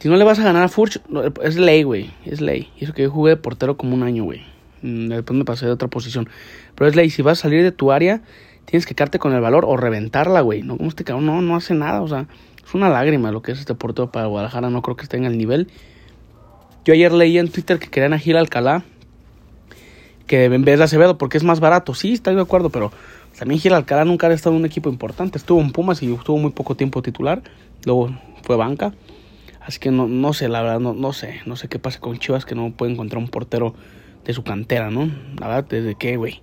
si 0.01 0.09
no 0.09 0.17
le 0.17 0.25
vas 0.25 0.39
a 0.39 0.45
ganar 0.45 0.63
a 0.63 0.69
Furch, 0.69 1.01
es 1.43 1.57
ley, 1.57 1.83
güey, 1.83 2.11
es 2.25 2.41
ley. 2.41 2.71
Y 2.79 2.85
eso 2.85 2.93
que 2.93 3.03
yo 3.03 3.11
jugué 3.11 3.31
de 3.31 3.37
portero 3.37 3.77
como 3.77 3.95
un 3.95 4.03
año, 4.03 4.25
güey. 4.25 4.43
Mm, 4.83 5.09
después 5.09 5.39
me 5.39 5.45
pasé 5.45 5.67
de 5.67 5.73
otra 5.73 5.89
posición. 5.89 6.29
Pero 6.75 6.89
es 6.89 6.97
ley, 6.97 7.11
si 7.11 7.23
vas 7.23 7.39
a 7.39 7.43
salir 7.43 7.63
de 7.63 7.73
tu 7.73 7.91
área, 7.91 8.23
tienes 8.67 8.87
que 8.87 8.95
quedarte 8.95 9.19
con 9.19 9.33
el 9.33 9.41
valor 9.41 9.65
o 9.67 9.77
reventarla, 9.77 10.41
güey. 10.43 10.63
No, 10.63 10.77
como 10.77 10.89
este 10.89 11.05
cabrón, 11.05 11.27
no, 11.27 11.41
no 11.41 11.57
hace 11.57 11.75
nada, 11.75 12.03
o 12.03 12.09
sea, 12.09 12.27
es 12.65 12.75
una 12.75 12.89
lágrima 12.89 13.31
lo 13.33 13.43
que 13.43 13.53
es 13.53 13.61
este 13.61 13.75
portero 13.75 14.11
para 14.11 14.27
Guadalajara. 14.27 14.71
No 14.71 14.83
creo 14.83 14.97
que 14.97 15.05
esté 15.05 15.17
en 15.17 15.25
el 15.25 15.39
nivel. 15.39 15.69
Yo 16.85 16.93
ayer 16.93 17.13
leí 17.13 17.39
en 17.39 17.49
Twitter 17.49 17.79
que 17.79 17.89
querían 17.89 18.13
a 18.13 18.19
Gil 18.19 18.37
Alcalá, 18.37 18.85
que 20.27 20.45
en 20.45 20.65
vez 20.65 20.79
de 20.79 20.85
Acevedo, 20.85 21.17
porque 21.17 21.39
es 21.39 21.45
más 21.45 21.61
barato. 21.61 21.95
Sí, 21.95 22.13
estoy 22.13 22.35
de 22.35 22.43
acuerdo, 22.43 22.69
pero 22.69 22.93
también 23.39 23.61
Gil 23.61 23.73
Alcalá 23.73 24.05
nunca 24.05 24.27
ha 24.27 24.33
estado 24.33 24.55
en 24.55 24.61
un 24.61 24.67
equipo 24.67 24.91
importante. 24.91 25.39
Estuvo 25.39 25.61
en 25.61 25.73
Pumas 25.73 26.03
y 26.03 26.13
estuvo 26.13 26.37
muy 26.37 26.51
poco 26.51 26.75
tiempo 26.75 27.01
titular. 27.01 27.43
Luego 27.85 28.15
fue 28.43 28.57
banca. 28.57 28.93
Así 29.65 29.79
que 29.79 29.91
no, 29.91 30.07
no 30.07 30.33
sé, 30.33 30.49
la 30.49 30.63
verdad, 30.63 30.81
no, 30.81 30.93
no 30.95 31.13
sé. 31.13 31.41
No 31.47 31.57
sé 31.57 31.69
qué 31.69 31.79
pasa 31.79 32.01
con 32.01 32.19
Chivas 32.19 32.45
que 32.45 32.55
no 32.55 32.73
puede 32.73 32.93
encontrar 32.93 33.19
un 33.19 33.29
portero 33.29 33.75
de 34.25 34.33
su 34.33 34.45
cantera, 34.45 34.91
¿no? 34.91 35.11
La 35.39 35.49
verdad, 35.49 35.67
¿desde 35.69 35.95
qué, 35.95 36.17
güey? 36.17 36.43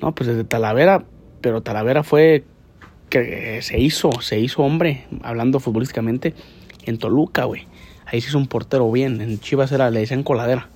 No, 0.00 0.14
pues 0.14 0.28
desde 0.28 0.44
Talavera, 0.44 1.04
pero 1.40 1.62
Talavera 1.62 2.02
fue 2.02 2.44
que 3.08 3.60
se 3.62 3.78
hizo, 3.78 4.10
se 4.20 4.38
hizo 4.38 4.62
hombre, 4.62 5.04
hablando 5.22 5.60
futbolísticamente, 5.60 6.34
en 6.86 6.98
Toluca, 6.98 7.44
güey. 7.44 7.66
Ahí 8.06 8.20
sí 8.20 8.28
es 8.28 8.34
un 8.34 8.46
portero 8.46 8.90
bien. 8.90 9.20
En 9.20 9.38
Chivas 9.38 9.70
era, 9.72 9.90
le 9.90 10.00
decían 10.00 10.22
coladera. 10.22 10.70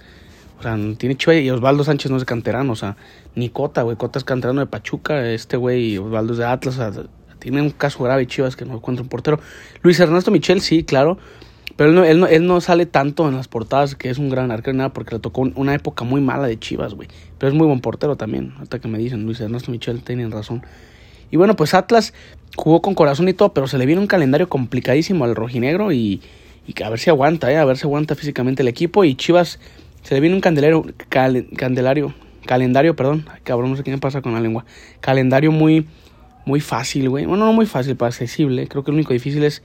O 0.59 0.63
sea, 0.63 0.79
tiene 0.97 1.17
Chivas 1.17 1.39
y 1.39 1.51
Osvaldo 1.51 1.83
Sánchez 1.83 2.11
no 2.11 2.17
es 2.17 2.25
canterano. 2.25 2.73
O 2.73 2.77
sea, 2.77 2.97
ni 3.35 3.49
Cota, 3.49 3.83
güey. 3.83 3.97
Cota 3.97 4.19
es 4.19 4.25
canterano 4.25 4.61
de 4.61 4.67
Pachuca. 4.67 5.29
Este 5.31 5.57
güey, 5.57 5.99
Osvaldo 5.99 6.35
es 6.35 6.39
de 6.39 6.45
Atlas. 6.45 6.79
O 6.79 6.93
sea, 6.93 7.05
tiene 7.41 7.61
un 7.61 7.71
caso 7.71 8.05
grave 8.05 8.27
Chivas 8.27 8.55
que 8.55 8.65
no 8.65 8.75
encuentra 8.75 9.03
un 9.03 9.09
portero. 9.09 9.41
Luis 9.83 9.99
Ernesto 9.99 10.31
Michel, 10.31 10.61
sí, 10.61 10.85
claro. 10.85 11.19
Pero 11.77 11.91
él 11.91 11.97
no, 11.97 12.05
él 12.05 12.21
no, 12.21 12.27
él 12.27 12.47
no 12.47 12.61
sale 12.61 12.87
tanto 12.87 13.29
en 13.29 13.37
las 13.37 13.49
portadas 13.49 13.95
que 13.95 14.11
es 14.11 14.19
un 14.19 14.31
gran 14.31 14.51
arquero 14.51 14.77
nada 14.77 14.93
porque 14.93 15.17
le 15.17 15.21
tocó 15.21 15.43
una 15.55 15.75
época 15.75 16.05
muy 16.05 16.21
mala 16.21 16.47
de 16.47 16.59
Chivas, 16.59 16.95
güey. 16.95 17.09
Pero 17.39 17.51
es 17.51 17.59
muy 17.59 17.67
buen 17.67 17.81
portero 17.81 18.17
también. 18.17 18.55
Hasta 18.61 18.79
que 18.79 18.89
me 18.89 18.99
dicen, 18.99 19.25
Luis 19.25 19.41
Ernesto 19.41 19.71
Michel, 19.71 20.03
tienen 20.03 20.31
razón. 20.31 20.63
Y 21.31 21.37
bueno, 21.37 21.57
pues 21.57 21.75
Atlas 21.75 22.15
jugó 22.55 22.81
con 22.81 22.95
corazón 22.95 23.29
y 23.29 23.33
todo, 23.33 23.53
pero 23.53 23.67
se 23.67 23.79
le 23.79 23.87
viene 23.87 24.01
un 24.01 24.07
calendario 24.07 24.49
complicadísimo 24.49 25.25
al 25.25 25.35
rojinegro 25.35 25.91
y 25.91 26.21
y 26.67 26.83
a 26.83 26.91
ver 26.91 26.99
si 26.99 27.11
aguanta, 27.11 27.53
¿eh? 27.53 27.57
a 27.57 27.65
ver 27.65 27.77
si 27.77 27.85
aguanta 27.85 28.15
físicamente 28.15 28.63
el 28.63 28.69
equipo. 28.69 29.05
Y 29.05 29.15
Chivas 29.15 29.59
se 30.03 30.15
le 30.15 30.21
viene 30.21 30.35
un 30.35 30.41
candelario, 30.41 30.85
candelario, 31.57 32.15
calendario, 32.47 32.97
perdón, 32.97 33.27
cabrón, 33.43 33.71
no 33.71 33.77
sé 33.77 33.83
qué 33.83 33.91
me 33.91 33.99
pasa 33.99 34.23
con 34.23 34.33
la 34.33 34.41
lengua. 34.41 34.65
Calendario 35.01 35.53
muy, 35.53 35.87
muy 36.47 36.61
fácil, 36.61 37.09
güey. 37.11 37.27
Bueno, 37.27 37.45
no 37.45 37.53
muy 37.53 37.67
fácil, 37.67 37.97
pero 37.97 38.07
accesible. 38.07 38.67
Creo 38.69 38.83
que 38.83 38.91
lo 38.91 38.97
único 38.97 39.13
difícil 39.13 39.45
es, 39.45 39.63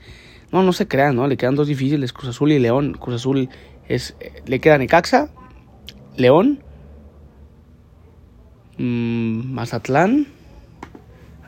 no, 0.52 0.62
no 0.62 0.72
se 0.72 0.88
crean, 0.88 1.16
¿no? 1.16 1.26
Le 1.26 1.36
quedan 1.36 1.54
dos 1.54 1.68
difíciles, 1.68 2.12
Cruz 2.12 2.30
Azul 2.30 2.52
y 2.52 2.58
León. 2.58 2.94
Cruz 2.94 3.16
Azul 3.16 3.48
es, 3.88 4.16
le 4.46 4.60
queda 4.60 4.78
Necaxa, 4.78 5.30
León, 6.16 6.62
mmm, 8.78 9.52
Mazatlán. 9.52 10.26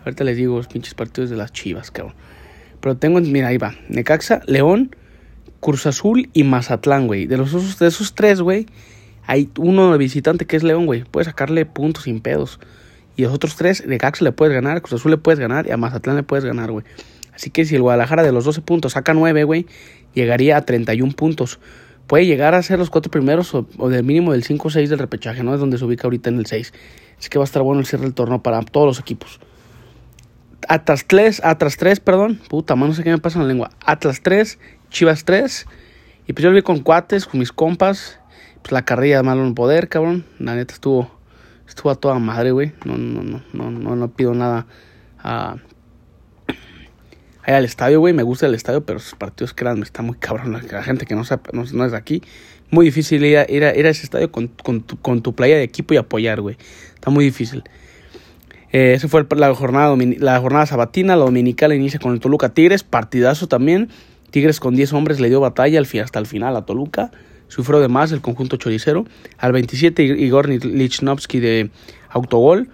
Ahorita 0.04 0.25
les 0.25 0.37
digo 0.37 0.56
los 0.56 0.68
pinches 0.68 0.94
partidos 0.94 1.30
de 1.30 1.37
las 1.37 1.52
Chivas, 1.52 1.90
cabrón. 1.90 2.14
Pero 2.80 2.97
tengo, 2.97 3.21
mira, 3.21 3.49
ahí 3.49 3.59
va. 3.59 3.75
Necaxa, 3.88 4.42
León, 4.47 4.97
Cruz 5.61 5.87
Azul 5.87 6.28
y 6.32 6.42
Mazatlán, 6.42 7.06
güey. 7.06 7.26
De, 7.26 7.37
los, 7.37 7.78
de 7.78 7.87
esos 7.87 8.14
tres, 8.14 8.40
güey, 8.40 8.66
hay 9.26 9.49
uno 9.59 9.92
de 9.92 9.99
visitante 9.99 10.47
que 10.47 10.56
es 10.56 10.64
León, 10.64 10.87
güey. 10.87 11.04
Puedes 11.04 11.26
sacarle 11.26 11.66
puntos 11.66 12.04
sin 12.04 12.21
pedos. 12.21 12.59
Y 13.16 13.23
los 13.23 13.32
otros 13.32 13.56
tres, 13.56 13.87
de 13.87 13.99
Cax 13.99 14.23
le 14.23 14.32
puedes 14.32 14.54
ganar, 14.54 14.82
Cruz 14.82 15.00
Azul 15.00 15.12
le 15.12 15.18
puedes 15.18 15.38
ganar 15.38 15.66
y 15.66 15.71
a 15.71 15.76
Mazatlán 15.76 16.16
le 16.16 16.23
puedes 16.23 16.44
ganar, 16.44 16.73
güey. 16.73 16.85
Así 17.42 17.50
que 17.50 17.64
si 17.64 17.75
el 17.75 17.82
Guadalajara 17.82 18.22
de 18.22 18.30
los 18.30 18.44
12 18.44 18.61
puntos 18.61 18.92
saca 18.92 19.14
9, 19.14 19.42
güey, 19.42 19.66
llegaría 20.14 20.56
a 20.56 20.64
31 20.64 21.12
puntos. 21.14 21.58
Puede 22.06 22.25
llegar 22.25 22.54
a 22.54 22.62
ser 22.62 22.78
los 22.78 22.88
cuatro 22.88 23.11
primeros 23.11 23.52
o, 23.52 23.66
del 23.88 24.04
mínimo 24.04 24.30
del 24.30 24.44
5 24.44 24.68
o 24.68 24.70
6 24.70 24.88
del 24.88 25.00
repechaje, 25.00 25.42
¿no? 25.42 25.52
Es 25.52 25.58
donde 25.58 25.76
se 25.76 25.84
ubica 25.84 26.04
ahorita 26.04 26.30
en 26.30 26.38
el 26.38 26.46
6. 26.46 26.72
Así 27.18 27.28
que 27.28 27.40
va 27.40 27.42
a 27.42 27.46
estar 27.46 27.64
bueno 27.64 27.80
el 27.80 27.87
cierre 27.87 28.04
del 28.04 28.14
torneo 28.14 28.44
para 28.44 28.62
todos 28.62 28.87
los 28.87 29.00
equipos. 29.00 29.40
Atlas 30.68 31.04
3, 31.08 31.40
Atlas 31.42 31.76
3, 31.78 31.99
perdón. 31.99 32.40
Puta, 32.49 32.76
mano, 32.76 32.90
no 32.90 32.94
sé 32.94 33.02
qué 33.02 33.11
me 33.11 33.18
pasa 33.18 33.40
en 33.40 33.42
la 33.42 33.49
lengua. 33.49 33.70
Atlas 33.84 34.20
3, 34.22 34.61
Chivas 34.90 35.25
3. 35.25 35.66
Y 36.28 36.34
pues 36.34 36.44
yo 36.44 36.50
lo 36.50 36.54
vi 36.54 36.62
con 36.62 36.78
cuates, 36.78 37.26
con 37.26 37.40
mis 37.40 37.50
compas. 37.50 38.20
Pues 38.62 38.70
la 38.70 38.84
carrilla 38.84 39.16
de 39.16 39.22
malo 39.25 39.44
en 39.44 39.56
poder, 39.56 39.88
cabrón. 39.88 40.25
La 40.38 40.54
neta 40.54 40.75
estuvo, 40.75 41.11
estuvo 41.66 41.90
a 41.90 41.96
toda 41.96 42.20
madre, 42.20 42.52
güey. 42.52 42.70
No, 42.84 42.96
no, 42.96 43.25
no, 43.25 43.42
no, 43.52 43.70
no, 43.72 43.96
no 43.96 44.08
pido 44.12 44.32
nada 44.32 44.68
a, 45.18 45.56
ahí 47.42 47.54
al 47.54 47.64
estadio, 47.64 48.00
güey. 48.00 48.12
Me 48.14 48.22
gusta 48.22 48.46
el 48.46 48.54
estadio, 48.54 48.84
pero 48.84 48.99
esos 48.99 49.14
partidos, 49.14 49.54
créanme, 49.54 49.84
está 49.84 50.02
muy 50.02 50.16
cabrón. 50.16 50.61
La, 50.70 50.82
gente 50.82 51.06
que 51.06 51.14
no, 51.14 51.22
no, 51.52 51.64
no, 51.72 51.84
es 51.84 51.92
de 51.92 51.96
aquí, 51.96 52.22
muy 52.70 52.87
difícil 52.87 53.25
ir 53.25 53.38
a, 53.38 53.50
ir 53.50 53.64
a, 53.64 53.70
ese 53.70 54.04
estadio 54.04 54.30
con, 54.30 54.49
con, 54.49 54.82
tu, 54.82 54.99
con 54.99 55.22
tu 55.22 55.34
playa 55.34 55.56
de 55.56 55.62
equipo 55.62 55.94
y 55.94 55.96
apoyar, 55.96 56.40
güey. 56.40 56.56
Está 56.94 57.11
muy 57.11 57.25
difícil. 57.25 57.64
Eh, 58.72 58.94
esa 58.94 59.06
fue 59.06 59.26
la 59.37 59.54
jornada, 59.54 59.94
la 60.18 60.40
jornada 60.40 60.66
sabatina. 60.66 61.16
La 61.16 61.25
dominical 61.25 61.72
inicia 61.72 62.00
con 62.00 62.12
el 62.12 62.20
Toluca 62.20 62.49
Tigres. 62.49 62.82
Partidazo 62.82 63.46
también. 63.46 63.90
Tigres 64.30 64.61
con 64.61 64.75
10 64.75 64.94
hombres 64.94 65.20
le 65.20 65.28
dio 65.28 65.40
batalla 65.40 65.78
al, 65.78 65.87
hasta 66.00 66.18
el 66.18 66.26
final 66.26 66.56
a 66.56 66.64
Toluca. 66.64 67.11
Sufrió 67.49 67.80
de 67.80 67.88
más 67.88 68.12
el 68.12 68.22
conjunto 68.22 68.56
choricero. 68.56 69.04
Al 69.37 69.52
27 69.52 70.02
Igor 70.02 70.49
Lichnowsky 70.49 71.38
de 71.38 71.70
autogol. 72.08 72.70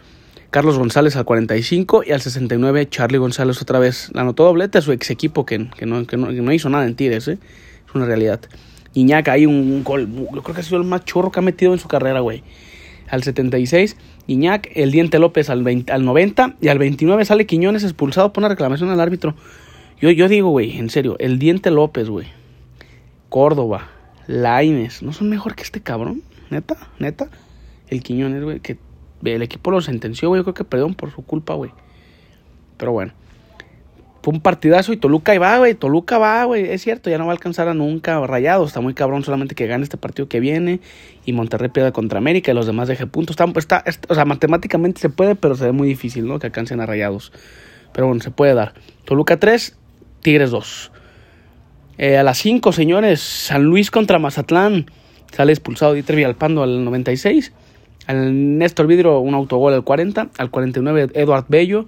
Carlos 0.51 0.79
González 0.79 1.15
al 1.17 1.25
45 1.25 2.05
y 2.07 2.13
al 2.13 2.21
69 2.23 2.89
Charlie 2.89 3.19
González 3.19 3.61
otra 3.61 3.79
vez. 3.79 4.11
La 4.15 4.23
anotó 4.23 4.45
doblete 4.45 4.79
a 4.79 4.81
su 4.81 4.93
ex 4.93 5.11
equipo 5.11 5.45
que, 5.45 5.69
que, 5.77 5.85
no, 5.85 6.07
que, 6.07 6.17
no, 6.17 6.53
hizo 6.53 6.69
nada 6.71 6.87
en 6.87 6.95
Tigres. 6.95 7.29
¿eh? 7.29 7.39
Es 7.87 7.95
una 7.95 8.07
realidad. 8.07 8.41
Iñak 8.95 9.29
ahí 9.29 9.45
un, 9.45 9.85
gol. 9.85 10.09
Yo 10.35 10.43
creo 10.43 10.55
que 10.55 10.61
ha 10.63 10.65
sido 10.65 10.79
el 10.79 10.85
más 10.85 11.05
chorro 11.05 11.31
que 11.31 11.41
ha 11.41 11.43
metido 11.43 11.73
en 11.75 11.79
su 11.79 11.89
carrera, 11.89 12.21
güey. 12.21 12.43
Al 13.11 13.23
76 13.23 13.97
Iñak, 14.27 14.69
el 14.75 14.91
Diente 14.91 15.19
López 15.19 15.49
al, 15.49 15.63
20, 15.63 15.91
al 15.91 16.05
90 16.05 16.57
y 16.61 16.69
al 16.69 16.79
29 16.79 17.25
sale 17.25 17.47
Quiñones 17.47 17.83
expulsado 17.83 18.33
por 18.33 18.43
una 18.43 18.49
reclamación 18.49 18.91
al 18.91 19.01
árbitro. 19.01 19.35
Yo, 20.01 20.11
yo 20.11 20.29
digo, 20.29 20.51
güey, 20.51 20.79
en 20.79 20.91
serio, 20.91 21.17
el 21.19 21.39
Diente 21.39 21.71
López, 21.71 22.09
güey. 22.11 22.27
Córdoba, 23.31 23.89
Laines, 24.27 25.03
¿no 25.03 25.13
son 25.13 25.31
mejor 25.31 25.55
que 25.55 25.63
este 25.63 25.81
cabrón? 25.81 26.23
Neta, 26.51 26.77
neta. 26.99 27.29
El 27.89 28.03
Quiñones, 28.03 28.45
güey, 28.45 28.61
que 28.61 28.77
el 29.23 29.43
equipo 29.43 29.71
lo 29.71 29.81
sentenció, 29.81 30.29
güey. 30.29 30.41
Yo 30.41 30.45
creo 30.45 30.55
que 30.55 30.65
perdón 30.65 30.95
por 30.95 31.13
su 31.13 31.23
culpa, 31.23 31.55
güey. 31.55 31.71
Pero 32.77 32.93
bueno. 32.93 33.13
Fue 34.23 34.35
un 34.35 34.41
partidazo 34.41 34.93
y 34.93 34.97
Toluca 34.97 35.33
ahí 35.33 35.39
va, 35.39 35.59
güey. 35.59 35.75
Toluca 35.75 36.19
va, 36.19 36.45
güey. 36.45 36.65
Es 36.71 36.83
cierto, 36.83 37.09
ya 37.09 37.19
no 37.19 37.27
va 37.27 37.33
a 37.33 37.35
alcanzar 37.35 37.69
a 37.69 37.75
nunca. 37.75 38.25
Rayado, 38.27 38.65
está 38.65 38.81
muy 38.81 38.95
cabrón 38.95 39.23
solamente 39.23 39.55
que 39.55 39.67
gane 39.67 39.85
este 39.85 39.97
partido 39.97 40.29
que 40.29 40.41
viene. 40.41 40.81
Y 41.25 41.33
Monterrey 41.33 41.69
pierde 41.69 41.93
contra 41.93 42.19
América 42.19 42.51
y 42.51 42.55
los 42.55 42.67
demás 42.67 42.89
deje 42.89 43.07
puntos. 43.07 43.37
Está, 43.39 43.83
está, 43.87 44.09
o 44.09 44.15
sea, 44.15 44.25
matemáticamente 44.25 45.01
se 45.01 45.09
puede, 45.09 45.37
pero 45.37 45.55
se 45.55 45.67
ve 45.67 45.73
muy 45.73 45.89
difícil, 45.89 46.27
¿no? 46.27 46.39
Que 46.39 46.47
alcancen 46.47 46.81
a 46.81 46.87
Rayados. 46.87 47.33
Pero 47.93 48.09
bueno, 48.09 48.21
se 48.21 48.31
puede 48.31 48.55
dar. 48.55 48.75
Toluca 49.05 49.39
3, 49.39 49.77
Tigres 50.23 50.51
2. 50.51 50.93
Eh, 51.99 52.17
a 52.17 52.23
las 52.23 52.39
5, 52.39 52.73
señores, 52.73 53.21
San 53.21 53.65
Luis 53.65 53.91
contra 53.91 54.19
Mazatlán. 54.19 54.87
Sale 55.33 55.53
expulsado 55.53 55.95
Dieter 55.95 56.17
Villalpando 56.17 56.63
al 56.63 56.85
96. 56.85 57.53
Al 58.09 58.59
Néstor 58.59 58.87
Vidro 58.87 59.21
un 59.21 59.35
autogol 59.35 59.75
al 59.75 59.85
40. 59.85 60.31
Al 60.39 60.51
49 60.51 61.11
Eduard 61.15 61.45
Bello, 61.49 61.85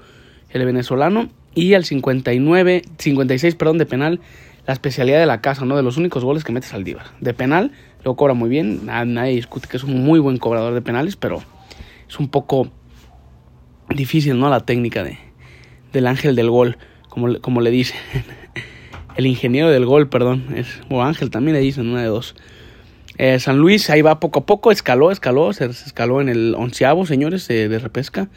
el 0.50 0.64
venezolano. 0.64 1.28
Y 1.54 1.74
al 1.74 1.84
59, 1.84 2.82
56 2.98 3.54
perdón, 3.56 3.78
de 3.78 3.86
penal, 3.86 4.20
la 4.66 4.72
especialidad 4.72 5.18
de 5.18 5.26
la 5.26 5.40
casa, 5.40 5.64
¿no? 5.64 5.76
De 5.76 5.82
los 5.82 5.96
únicos 5.96 6.22
goles 6.22 6.44
que 6.44 6.52
metes 6.52 6.72
al 6.74 6.84
Díbar. 6.84 7.06
De 7.20 7.34
penal, 7.34 7.72
lo 8.04 8.14
cobra 8.14 8.34
muy 8.34 8.48
bien. 8.48 8.86
Nadie 8.86 9.34
discute 9.34 9.66
que 9.66 9.78
es 9.78 9.82
un 9.82 10.04
muy 10.04 10.20
buen 10.20 10.36
cobrador 10.36 10.74
de 10.74 10.82
penales, 10.82 11.16
pero 11.16 11.42
es 12.08 12.20
un 12.20 12.28
poco 12.28 12.68
difícil, 13.88 14.38
¿no? 14.38 14.48
La 14.50 14.60
técnica 14.60 15.02
de, 15.02 15.18
del 15.92 16.06
ángel 16.06 16.36
del 16.36 16.50
gol, 16.50 16.76
como, 17.08 17.40
como 17.40 17.62
le 17.62 17.70
dicen. 17.70 17.98
el 19.16 19.26
ingeniero 19.26 19.70
del 19.70 19.86
gol, 19.86 20.08
perdón. 20.08 20.44
Es, 20.54 20.80
o 20.90 21.02
ángel 21.02 21.30
también 21.30 21.56
le 21.56 21.62
dicen, 21.62 21.88
una 21.88 22.02
de 22.02 22.08
dos. 22.08 22.36
Eh, 23.22 23.38
San 23.38 23.58
Luis 23.58 23.90
ahí 23.90 24.00
va 24.00 24.18
poco 24.18 24.38
a 24.38 24.46
poco, 24.46 24.72
escaló, 24.72 25.10
escaló, 25.10 25.52
se, 25.52 25.66
escaló 25.66 26.22
en 26.22 26.30
el 26.30 26.54
onceavo, 26.56 27.04
señores, 27.04 27.46
de 27.48 27.78
repesca. 27.78 28.30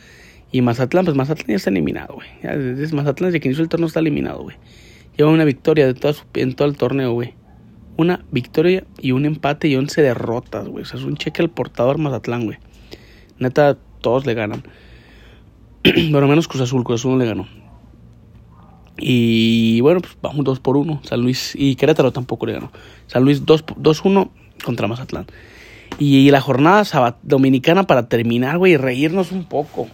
Y 0.52 0.62
Mazatlán, 0.62 1.06
pues 1.06 1.16
Mazatlán 1.16 1.48
ya 1.48 1.56
está 1.56 1.70
eliminado, 1.70 2.16
güey. 2.16 2.28
Mazatlán 2.92 3.30
desde 3.30 3.40
que 3.40 3.48
inició 3.48 3.64
el 3.64 3.70
torneo 3.70 3.88
está 3.88 4.02
eliminado, 4.02 4.44
güey. 4.44 4.58
Lleva 5.16 5.32
una 5.32 5.46
victoria 5.46 5.88
en 6.34 6.54
todo 6.54 6.68
el 6.68 6.76
torneo, 6.76 7.14
güey. 7.14 7.34
Una 7.96 8.26
victoria 8.32 8.84
y 9.00 9.14
un 9.14 9.24
empate 9.26 9.70
y 9.70 9.78
once 9.78 10.02
derrotas, 10.02 10.68
güey. 10.68 10.82
O 10.82 10.86
sea, 10.86 11.00
es 11.00 11.06
un 11.06 11.16
cheque 11.16 11.42
al 11.42 11.50
portador 11.50 11.98
Mazatlán, 11.98 12.44
güey. 12.44 12.58
Neta, 13.40 13.78
todos 14.02 14.26
le 14.26 14.34
ganan. 14.34 14.64
bueno, 16.12 16.28
menos 16.28 16.50
Cruz 16.50 16.62
Azul, 16.62 16.84
Cruz 16.84 17.00
Azul 17.00 17.14
no 17.14 17.20
le 17.20 17.26
ganó. 17.26 17.48
Y 18.98 19.80
bueno, 19.80 20.02
pues 20.02 20.18
vamos 20.22 20.44
2 20.44 20.60
por 20.60 20.76
1. 20.76 21.04
San 21.06 21.22
Luis 21.22 21.54
y 21.56 21.78
Querétaro 21.78 22.12
tampoco 22.12 22.46
le 22.48 22.52
ganó. 22.52 22.74
San 23.08 23.24
Luis 23.24 23.46
2-1 23.46 24.43
contra 24.64 24.88
Mazatlán. 24.88 25.28
Y, 26.00 26.32
la 26.32 26.42
jornada 26.42 27.18
dominicana 27.22 27.84
para 27.84 28.08
terminar, 28.08 28.58
güey, 28.58 28.74
y 28.74 28.78
reírnos 28.78 29.32
un 29.32 29.46
poco. 29.46 29.88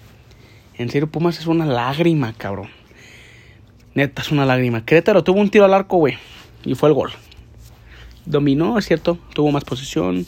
En 0.77 0.89
serio, 0.89 1.09
Pumas 1.09 1.39
es 1.39 1.47
una 1.47 1.65
lágrima, 1.65 2.33
cabrón. 2.33 2.69
Neta, 3.95 4.21
es 4.21 4.31
una 4.31 4.45
lágrima. 4.45 4.85
Querétaro 4.85 5.23
tuvo 5.23 5.41
un 5.41 5.49
tiro 5.49 5.65
al 5.65 5.73
arco, 5.73 5.97
güey. 5.97 6.17
Y 6.63 6.75
fue 6.75 6.87
el 6.87 6.95
gol. 6.95 7.11
Dominó, 8.25 8.77
es 8.77 8.85
cierto. 8.85 9.17
Tuvo 9.33 9.51
más 9.51 9.65
posición. 9.65 10.25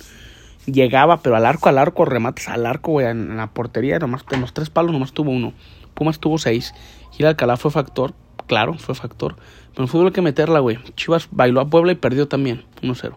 Llegaba, 0.65 1.21
pero 1.21 1.37
al 1.37 1.45
arco, 1.45 1.69
al 1.69 1.77
arco, 1.77 2.03
remates 2.03 2.49
al 2.49 2.65
arco, 2.65 2.91
güey. 2.91 3.07
En, 3.07 3.37
la 3.37 3.47
portería, 3.47 3.97
nomás, 3.99 4.25
en 4.31 4.41
los 4.41 4.53
tres 4.53 4.69
palos 4.69 4.91
nomás 4.91 5.13
tuvo 5.13 5.31
uno. 5.31 5.53
Pumas 5.93 6.19
tuvo 6.19 6.37
seis. 6.37 6.73
Gil 7.11 7.27
Alcalá 7.27 7.55
fue 7.55 7.71
factor 7.71 8.13
claro, 8.51 8.73
fue 8.73 8.95
factor. 8.95 9.37
Pero 9.71 9.83
en 9.83 9.87
fútbol 9.87 10.07
hay 10.07 10.11
que 10.11 10.21
meterla, 10.21 10.59
güey. 10.59 10.77
Chivas 10.97 11.29
bailó 11.31 11.61
a 11.61 11.69
Puebla 11.69 11.93
y 11.93 11.95
perdió 11.95 12.27
también, 12.27 12.65
1-0. 12.81 13.13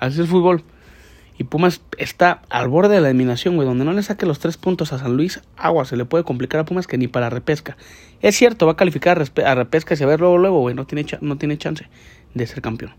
Así 0.00 0.14
es 0.14 0.20
el 0.20 0.26
fútbol. 0.26 0.64
Y 1.38 1.44
Pumas 1.44 1.80
está 1.98 2.42
al 2.50 2.66
borde 2.68 2.96
de 2.96 3.00
la 3.00 3.08
eliminación, 3.08 3.54
güey. 3.54 3.66
Donde 3.66 3.84
no 3.84 3.92
le 3.92 4.02
saque 4.02 4.26
los 4.26 4.40
tres 4.40 4.56
puntos 4.56 4.92
a 4.92 4.98
San 4.98 5.16
Luis, 5.16 5.40
agua, 5.56 5.84
se 5.84 5.96
le 5.96 6.04
puede 6.04 6.24
complicar 6.24 6.60
a 6.60 6.64
Pumas 6.64 6.88
que 6.88 6.98
ni 6.98 7.06
para 7.06 7.30
repesca. 7.30 7.76
Es 8.20 8.36
cierto, 8.36 8.66
va 8.66 8.72
a 8.72 8.76
calificar 8.76 9.22
a, 9.44 9.54
repesca 9.54 9.94
y 9.94 9.96
se 9.96 10.04
ve 10.04 10.18
luego, 10.18 10.36
luego, 10.36 10.60
güey. 10.60 10.74
No 10.74 10.84
tiene, 10.84 11.06
no 11.20 11.38
tiene 11.38 11.56
chance 11.56 11.88
de 12.34 12.46
ser 12.46 12.60
campeón. 12.60 12.92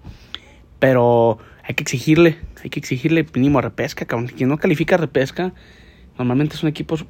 Pero 0.79 1.37
hay 1.63 1.75
que 1.75 1.83
exigirle, 1.83 2.37
hay 2.63 2.69
que 2.69 2.79
exigirle 2.79 3.25
mínimo 3.33 3.59
a 3.59 3.61
repesca, 3.61 4.05
cabrón. 4.05 4.29
Quien 4.29 4.47
no 4.47 4.57
califica 4.57 4.95
a 4.95 4.99
repesca, 4.99 5.53
normalmente 6.17 6.55
son 6.55 6.69
equipos 6.69 7.05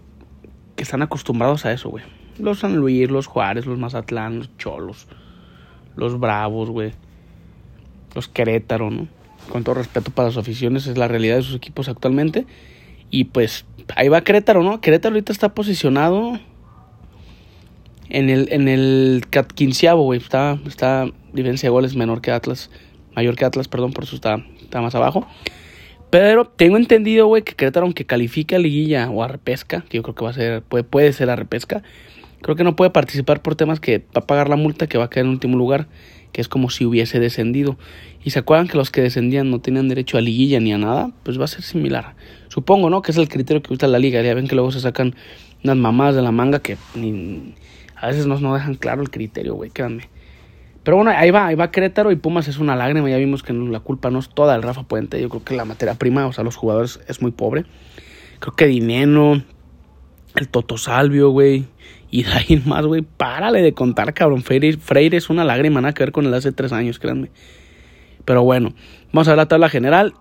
que 0.76 0.82
están 0.82 1.04
acostumbrados 1.04 1.64
a 1.66 1.72
eso, 1.72 1.90
güey. 1.90 2.04
Los 2.40 2.60
San 2.60 2.76
Luis, 2.76 3.12
los 3.12 3.28
Juárez, 3.28 3.68
los 3.68 3.78
Mazatlán, 3.78 4.40
los 4.40 4.58
Cholos, 4.58 5.08
los 5.96 6.20
Bravos, 6.20 6.72
güey. 6.72 6.94
Los 8.16 8.28
Querétaro, 8.28 8.90
¿no? 8.90 9.19
Con 9.52 9.64
todo 9.64 9.76
respeto 9.76 10.12
para 10.12 10.30
sus 10.30 10.38
aficiones, 10.38 10.88
es 10.88 10.98
la 10.98 11.08
realidad 11.08 11.38
de 11.38 11.44
sus 11.44 11.56
equipos 11.56 11.90
actualmente. 11.90 12.46
Y 13.10 13.26
pues 13.26 13.66
ahí 13.96 14.10
va 14.10 14.22
Querétaro, 14.22 14.64
¿no? 14.64 14.82
Querétaro 14.82 15.14
ahorita 15.14 15.32
está 15.32 15.54
posicionado 15.54 16.40
en 18.10 18.30
el, 18.30 18.52
en 18.52 18.68
el 18.68 19.24
quinceavo, 19.56 20.04
güey. 20.04 20.20
Está, 20.20 20.60
está 20.68 21.08
diferencia 21.34 21.68
de 21.68 21.72
goles 21.72 21.96
menor 21.96 22.22
que 22.22 22.32
Atlas. 22.32 22.70
Mayor 23.16 23.36
que 23.36 23.46
Atlas, 23.46 23.68
perdón, 23.68 23.94
por 23.94 24.04
eso 24.04 24.16
está, 24.16 24.46
está 24.62 24.82
más 24.82 24.94
abajo. 24.96 25.28
Pero 26.12 26.46
tengo 26.46 26.78
entendido, 26.78 27.28
güey, 27.28 27.44
que 27.44 27.54
Querétaro, 27.54 27.86
aunque 27.86 28.06
califique 28.06 28.56
a 28.56 28.60
liguilla 28.60 29.10
o 29.10 29.24
a 29.24 29.28
repesca, 29.28 29.82
que 29.90 29.98
yo 29.98 30.04
creo 30.04 30.16
que 30.16 30.24
va 30.24 30.32
a 30.32 30.34
ser, 30.34 30.62
puede, 30.64 30.84
puede 30.84 31.14
ser 31.14 31.30
a 31.30 31.36
repesca, 31.36 31.84
Creo 32.42 32.56
que 32.56 32.64
no 32.64 32.76
puede 32.76 32.92
participar 32.92 33.42
por 33.42 33.56
temas 33.56 33.80
que 33.80 34.00
va 34.00 34.22
a 34.22 34.28
pagar 34.28 34.50
la 34.50 34.56
multa 34.56 34.88
que 34.88 34.98
va 34.98 35.06
a 35.06 35.10
quedar 35.10 35.26
en 35.26 35.32
último 35.32 35.58
lugar, 35.58 35.88
que 36.32 36.42
es 36.42 36.48
como 36.48 36.70
si 36.70 36.86
hubiese 36.86 37.20
descendido. 37.20 37.78
Y 38.24 38.32
se 38.32 38.40
acuerdan 38.40 38.68
que 38.68 38.78
los 38.78 38.92
que 38.92 39.02
descendían 39.02 39.50
no 39.50 39.60
tenían 39.60 39.88
derecho 39.88 40.18
a 40.18 40.22
liguilla 40.22 40.60
ni 40.60 40.74
a 40.74 40.78
nada, 40.78 41.12
pues 41.24 41.40
va 41.40 41.46
a 41.46 41.48
ser 41.48 41.64
similar. 41.64 42.16
Supongo, 42.50 42.90
¿no? 42.90 43.02
Que 43.02 43.12
es 43.12 43.18
el 43.18 43.30
criterio 43.30 43.62
que 43.62 43.74
usa 43.74 43.88
la 43.88 44.00
liga. 44.00 44.22
Ya 44.22 44.34
ven 44.34 44.48
que 44.48 44.56
luego 44.56 44.72
se 44.72 44.80
sacan 44.80 45.16
unas 45.64 45.78
mamadas 45.78 46.16
de 46.16 46.22
la 46.22 46.32
manga 46.32 46.60
que 46.60 46.78
ni, 46.96 47.54
a 47.96 48.08
veces 48.08 48.26
no, 48.28 48.40
no 48.40 48.54
dejan 48.54 48.76
claro 48.76 49.02
el 49.02 49.10
criterio, 49.10 49.56
güey, 49.56 49.70
créanme. 49.70 50.10
Pero 50.84 50.98
bueno, 50.98 51.12
ahí 51.12 51.30
va, 51.32 51.48
ahí 51.48 51.56
va 51.56 51.72
Querétaro 51.72 52.12
y 52.12 52.16
Pumas 52.16 52.48
es 52.48 52.58
una 52.58 52.76
lágrima. 52.76 53.10
Ya 53.10 53.18
vimos 53.18 53.44
que 53.44 53.54
la 53.54 53.82
culpa 53.82 54.10
no 54.10 54.20
es 54.20 54.30
toda 54.30 54.54
del 54.54 54.64
Rafa 54.64 54.84
Puente. 54.84 55.22
Yo 55.22 55.30
creo 55.30 55.44
que 55.44 55.56
la 55.56 55.66
materia 55.66 55.96
prima, 55.96 56.26
o 56.26 56.34
sea, 56.34 56.44
los 56.44 56.56
jugadores 56.56 57.02
es 57.08 57.22
muy 57.22 57.32
pobre. 57.32 57.66
Creo 58.40 58.56
que 58.56 58.68
Dineno, 58.68 59.44
el 60.36 60.48
Toto 60.48 60.78
Salvio, 60.78 61.30
güey. 61.32 61.66
Y 62.12 62.24
de 62.24 62.32
ahí 62.32 62.62
más, 62.66 62.86
güey, 62.86 63.02
párale 63.02 63.62
de 63.62 63.74
contar, 63.74 64.14
cabrón. 64.14 64.44
Freire, 64.44 65.18
es 65.18 65.30
una 65.30 65.44
lágrima, 65.44 65.82
nada 65.82 65.94
que 65.94 66.04
ver 66.04 66.12
con 66.12 66.26
el 66.26 66.34
hace 66.34 66.52
tres 66.52 66.72
años, 66.72 67.00
créanme. 67.00 67.30
Pero 68.26 68.44
bueno, 68.44 68.74
vamos 69.12 69.28
a 69.28 69.32
ver 69.32 69.38
la 69.38 69.48
tabla 69.48 69.70
general. 69.70 70.14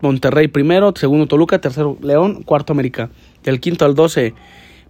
Monterrey 0.00 0.48
primero, 0.48 0.92
segundo 0.96 1.26
Toluca, 1.26 1.60
tercero 1.60 1.98
León, 2.02 2.42
cuarto 2.42 2.72
América. 2.72 3.10
Del 3.42 3.60
quinto 3.60 3.84
al 3.84 3.94
doce, 3.94 4.34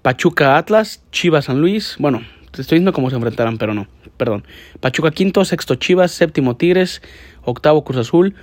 Pachuca 0.03 0.57
Atlas, 0.57 1.03
Chivas 1.11 1.47
San 1.47 1.61
Luis. 1.61 1.97
Bueno, 1.99 2.21
te 2.51 2.63
estoy 2.63 2.77
diciendo 2.77 2.93
cómo 2.93 3.11
se 3.11 3.17
enfrentarán, 3.17 3.59
pero 3.59 3.75
no. 3.75 3.87
Perdón. 4.17 4.45
Pachuca 4.81 5.11
quinto, 5.11 5.45
sexto 5.45 5.75
Chivas, 5.75 6.13
séptimo 6.13 6.57
Tigres, 6.57 7.03
octavo 7.43 7.85
Cruz 7.85 7.99
Azul, 7.99 8.35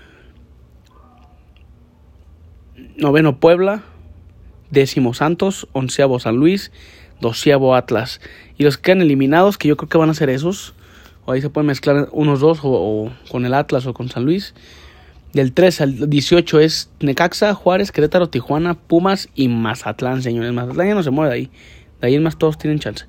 noveno 2.97 3.39
Puebla, 3.39 3.83
décimo 4.69 5.13
Santos, 5.13 5.67
onceavo 5.71 6.19
San 6.19 6.35
Luis, 6.35 6.71
doceavo 7.21 7.75
Atlas. 7.75 8.19
Y 8.57 8.63
los 8.63 8.77
que 8.77 8.83
quedan 8.83 9.01
eliminados, 9.01 9.57
que 9.57 9.67
yo 9.67 9.77
creo 9.77 9.89
que 9.89 9.97
van 9.97 10.09
a 10.09 10.13
ser 10.13 10.29
esos, 10.29 10.73
o 11.25 11.31
ahí 11.31 11.41
se 11.41 11.49
pueden 11.49 11.67
mezclar 11.67 12.09
unos 12.11 12.39
dos, 12.39 12.59
o, 12.63 13.11
con 13.29 13.45
el 13.45 13.53
Atlas 13.53 13.85
o 13.85 13.93
con 13.93 14.09
San 14.09 14.25
Luis. 14.25 14.53
Del 15.33 15.53
3 15.53 15.81
al 15.81 16.09
18 16.09 16.59
es 16.59 16.89
Necaxa, 16.99 17.53
Juárez, 17.53 17.93
Querétaro, 17.93 18.27
Tijuana, 18.27 18.73
Pumas 18.73 19.29
y 19.33 19.47
Mazatlán, 19.47 20.21
señores. 20.21 20.51
Mazatlán 20.51 20.87
ya 20.89 20.95
no 20.95 21.03
se 21.03 21.11
mueve 21.11 21.29
de 21.29 21.35
ahí. 21.35 21.51
De 22.01 22.07
ahí 22.07 22.15
en 22.15 22.23
más 22.23 22.37
todos 22.37 22.57
tienen 22.57 22.79
chance. 22.79 23.05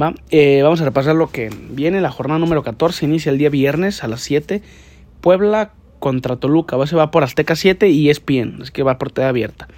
¿va? 0.00 0.14
Eh, 0.30 0.60
vamos 0.62 0.80
a 0.80 0.84
repasar 0.84 1.14
lo 1.14 1.30
que 1.30 1.50
viene. 1.70 2.00
La 2.00 2.10
jornada 2.10 2.38
número 2.38 2.62
14 2.62 3.06
inicia 3.06 3.32
el 3.32 3.38
día 3.38 3.48
viernes 3.48 4.04
a 4.04 4.08
las 4.08 4.20
7. 4.20 4.62
Puebla 5.20 5.72
contra 5.98 6.36
Toluca. 6.36 6.76
Se 6.86 6.96
va 6.96 7.10
por 7.10 7.24
Azteca 7.24 7.56
7 7.56 7.88
y 7.88 8.10
ESPN. 8.10 8.60
Es 8.62 8.70
que 8.70 8.82
va 8.82 8.98
por 8.98 9.10
TV 9.10 9.26
abierta. 9.26 9.68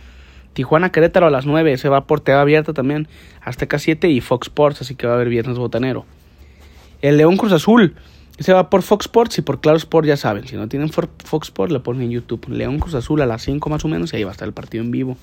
Tijuana 0.59 0.91
Querétaro 0.91 1.29
a 1.29 1.31
las 1.31 1.47
9. 1.47 1.79
Se 1.79 1.89
va 1.89 2.09
por 2.09 2.19
TV 2.19 2.37
abierta 2.37 2.73
también. 2.73 3.07
Azteca 3.41 3.79
7 3.79 4.11
y 4.11 4.21
Fox 4.21 4.49
Sports. 4.49 4.81
Así 4.81 4.97
que 4.97 5.07
va 5.07 5.13
a 5.13 5.15
haber 5.15 5.29
viernes 5.29 5.57
botanero. 5.57 6.05
El 7.01 7.17
León 7.17 7.37
Cruz 7.37 7.53
Azul. 7.53 7.95
Se 8.41 8.53
va 8.53 8.69
por 8.69 8.83
Fox 8.83 9.05
Sports 9.05 9.39
y 9.39 9.43
por 9.43 9.61
Claro 9.61 9.79
Sport, 9.79 10.09
ya 10.09 10.17
saben. 10.17 10.49
Si 10.49 10.57
no 10.57 10.67
tienen 10.67 10.89
Fox 10.91 11.47
Sports, 11.47 11.73
le 11.73 11.79
ponen 11.79 12.03
en 12.03 12.11
YouTube. 12.11 12.49
León 12.49 12.81
Cruz 12.81 12.95
Azul 12.95 13.23
a 13.23 13.27
las 13.27 13.43
5 13.43 13.71
más 13.71 13.85
o 13.85 13.89
menos 13.89 14.13
y 14.13 14.17
ahí 14.17 14.25
va 14.25 14.31
a 14.31 14.33
estar 14.33 14.49
el 14.49 14.53
partido 14.53 14.83
en 14.83 14.91
vivo. 14.91 15.17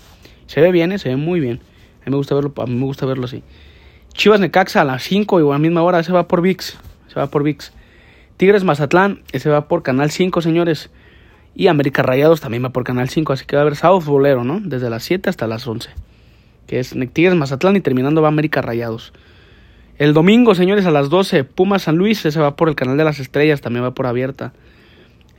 Se 0.47 0.61
ve 0.61 0.71
bien, 0.71 0.93
¿eh? 0.93 0.99
se 0.99 1.09
ve 1.09 1.17
muy 1.17 1.41
bien. 1.41 1.59
A 2.03 2.05
mí 2.05 2.11
me 2.11 2.15
gusta 2.15 2.33
verlo, 2.33 2.53
a 2.55 2.65
mí 2.65 2.75
me 2.75 2.85
gusta 2.85 3.05
verlo 3.05 3.25
así. 3.25 3.43
Chivas 4.13 4.39
Necaxa 4.39 4.79
a 4.79 4.85
las 4.85 5.03
5 5.03 5.41
y 5.41 5.43
a 5.43 5.51
la 5.51 5.59
misma 5.59 5.81
hora, 5.81 6.01
se 6.01 6.13
va 6.13 6.29
por 6.29 6.39
VIX. 6.39 6.77
Se 7.09 7.19
va 7.19 7.27
por 7.27 7.43
VIX. 7.43 7.73
Tigres 8.37 8.63
Mazatlán, 8.63 9.21
ese 9.33 9.49
va 9.49 9.67
por 9.67 9.83
Canal 9.83 10.11
5, 10.11 10.41
señores. 10.41 10.91
Y 11.55 11.67
América 11.67 12.03
Rayados 12.03 12.41
también 12.41 12.63
va 12.65 12.69
por 12.69 12.83
Canal 12.83 13.09
5, 13.09 13.31
así 13.31 13.45
que 13.45 13.55
va 13.55 13.61
a 13.61 13.63
haber 13.63 13.77
sábado 13.77 14.01
bolero, 14.01 14.43
¿no? 14.43 14.59
Desde 14.59 14.89
las 14.89 15.03
7 15.03 15.29
hasta 15.29 15.47
las 15.47 15.65
11. 15.65 15.89
Que 16.67 16.79
es 16.79 16.93
Tigres 17.13 17.35
Mazatlán 17.35 17.77
y 17.77 17.81
terminando 17.81 18.21
va 18.21 18.27
América 18.27 18.61
Rayados. 18.61 19.13
El 19.97 20.13
domingo, 20.13 20.53
señores, 20.53 20.85
a 20.85 20.91
las 20.91 21.09
12, 21.09 21.45
Puma 21.45 21.79
San 21.79 21.95
Luis, 21.95 22.25
ese 22.25 22.41
va 22.41 22.57
por 22.57 22.67
el 22.67 22.75
canal 22.75 22.97
de 22.97 23.05
las 23.05 23.19
estrellas, 23.19 23.61
también 23.61 23.85
va 23.85 23.93
por 23.93 24.05
abierta. 24.05 24.51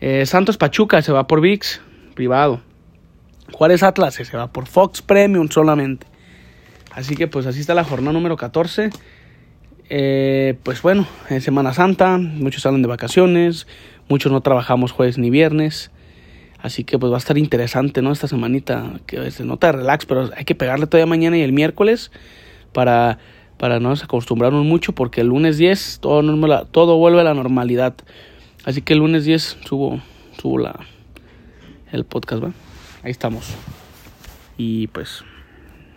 Eh, 0.01 0.25
Santos 0.25 0.57
Pachuca, 0.57 1.03
se 1.03 1.13
va 1.13 1.27
por 1.27 1.43
VIX, 1.43 1.83
privado. 2.15 2.63
Juárez 3.53 3.83
Atlas, 3.83 4.15
se 4.15 4.37
va 4.37 4.47
por 4.49 4.67
Fox 4.67 5.03
Premium 5.03 5.51
solamente. 5.51 6.07
Así 6.93 7.15
que 7.15 7.27
pues 7.27 7.45
así 7.45 7.61
está 7.61 7.75
la 7.75 7.85
jornada 7.85 8.15
número 8.15 8.39
14. 8.39 8.89
Eh, 9.91 10.57
pues 10.63 10.81
bueno, 10.81 11.07
en 11.29 11.43
Semana 11.43 11.75
Santa, 11.75 12.17
muchos 12.17 12.63
salen 12.63 12.81
de 12.81 12.89
vacaciones, 12.89 13.67
muchos 14.09 14.33
no 14.33 14.41
trabajamos 14.41 14.93
jueves 14.93 15.19
ni 15.19 15.29
viernes. 15.29 15.91
Así 16.67 16.83
que 16.83 16.99
pues 16.99 17.13
va 17.13 17.17
a 17.17 17.19
estar 17.19 17.39
interesante, 17.39 18.03
¿no? 18.03 18.11
Esta 18.11 18.27
semanita, 18.27 18.99
que 19.07 19.31
se 19.31 19.45
nota 19.45 19.71
relax, 19.71 20.05
pero 20.05 20.31
hay 20.37 20.45
que 20.45 20.57
pegarle 20.57 20.89
todavía 20.89 21.07
mañana 21.07 21.39
y 21.39 21.43
el 21.43 21.53
miércoles 21.53 22.11
para 22.73 23.19
para 23.57 23.79
no 23.79 23.93
acostumbrarnos 23.93 24.65
mucho 24.65 24.93
porque 24.93 25.21
el 25.21 25.29
lunes 25.29 25.59
10 25.59 26.01
todo, 26.01 26.23
normal, 26.23 26.67
todo 26.73 26.99
vuelve 26.99 27.21
a 27.21 27.25
la 27.25 27.35
normalidad. 27.35 27.95
Así 28.65 28.83
que 28.83 28.95
el 28.95 28.99
lunes 28.99 29.25
10 29.25 29.59
subo, 29.65 30.01
subo 30.41 30.59
la, 30.59 30.81
el 31.93 32.05
podcast, 32.05 32.43
¿va? 32.43 32.53
Ahí 33.05 33.13
estamos. 33.13 33.55
Y 34.59 34.89
pues 34.89 35.23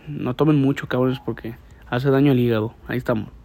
no 0.06 0.36
tomen 0.36 0.56
mucho, 0.56 0.86
cabrones, 0.86 1.18
porque 1.18 1.56
hace 1.88 2.10
daño 2.10 2.30
al 2.30 2.38
hígado. 2.38 2.74
Ahí 2.86 2.96
estamos. 2.96 3.39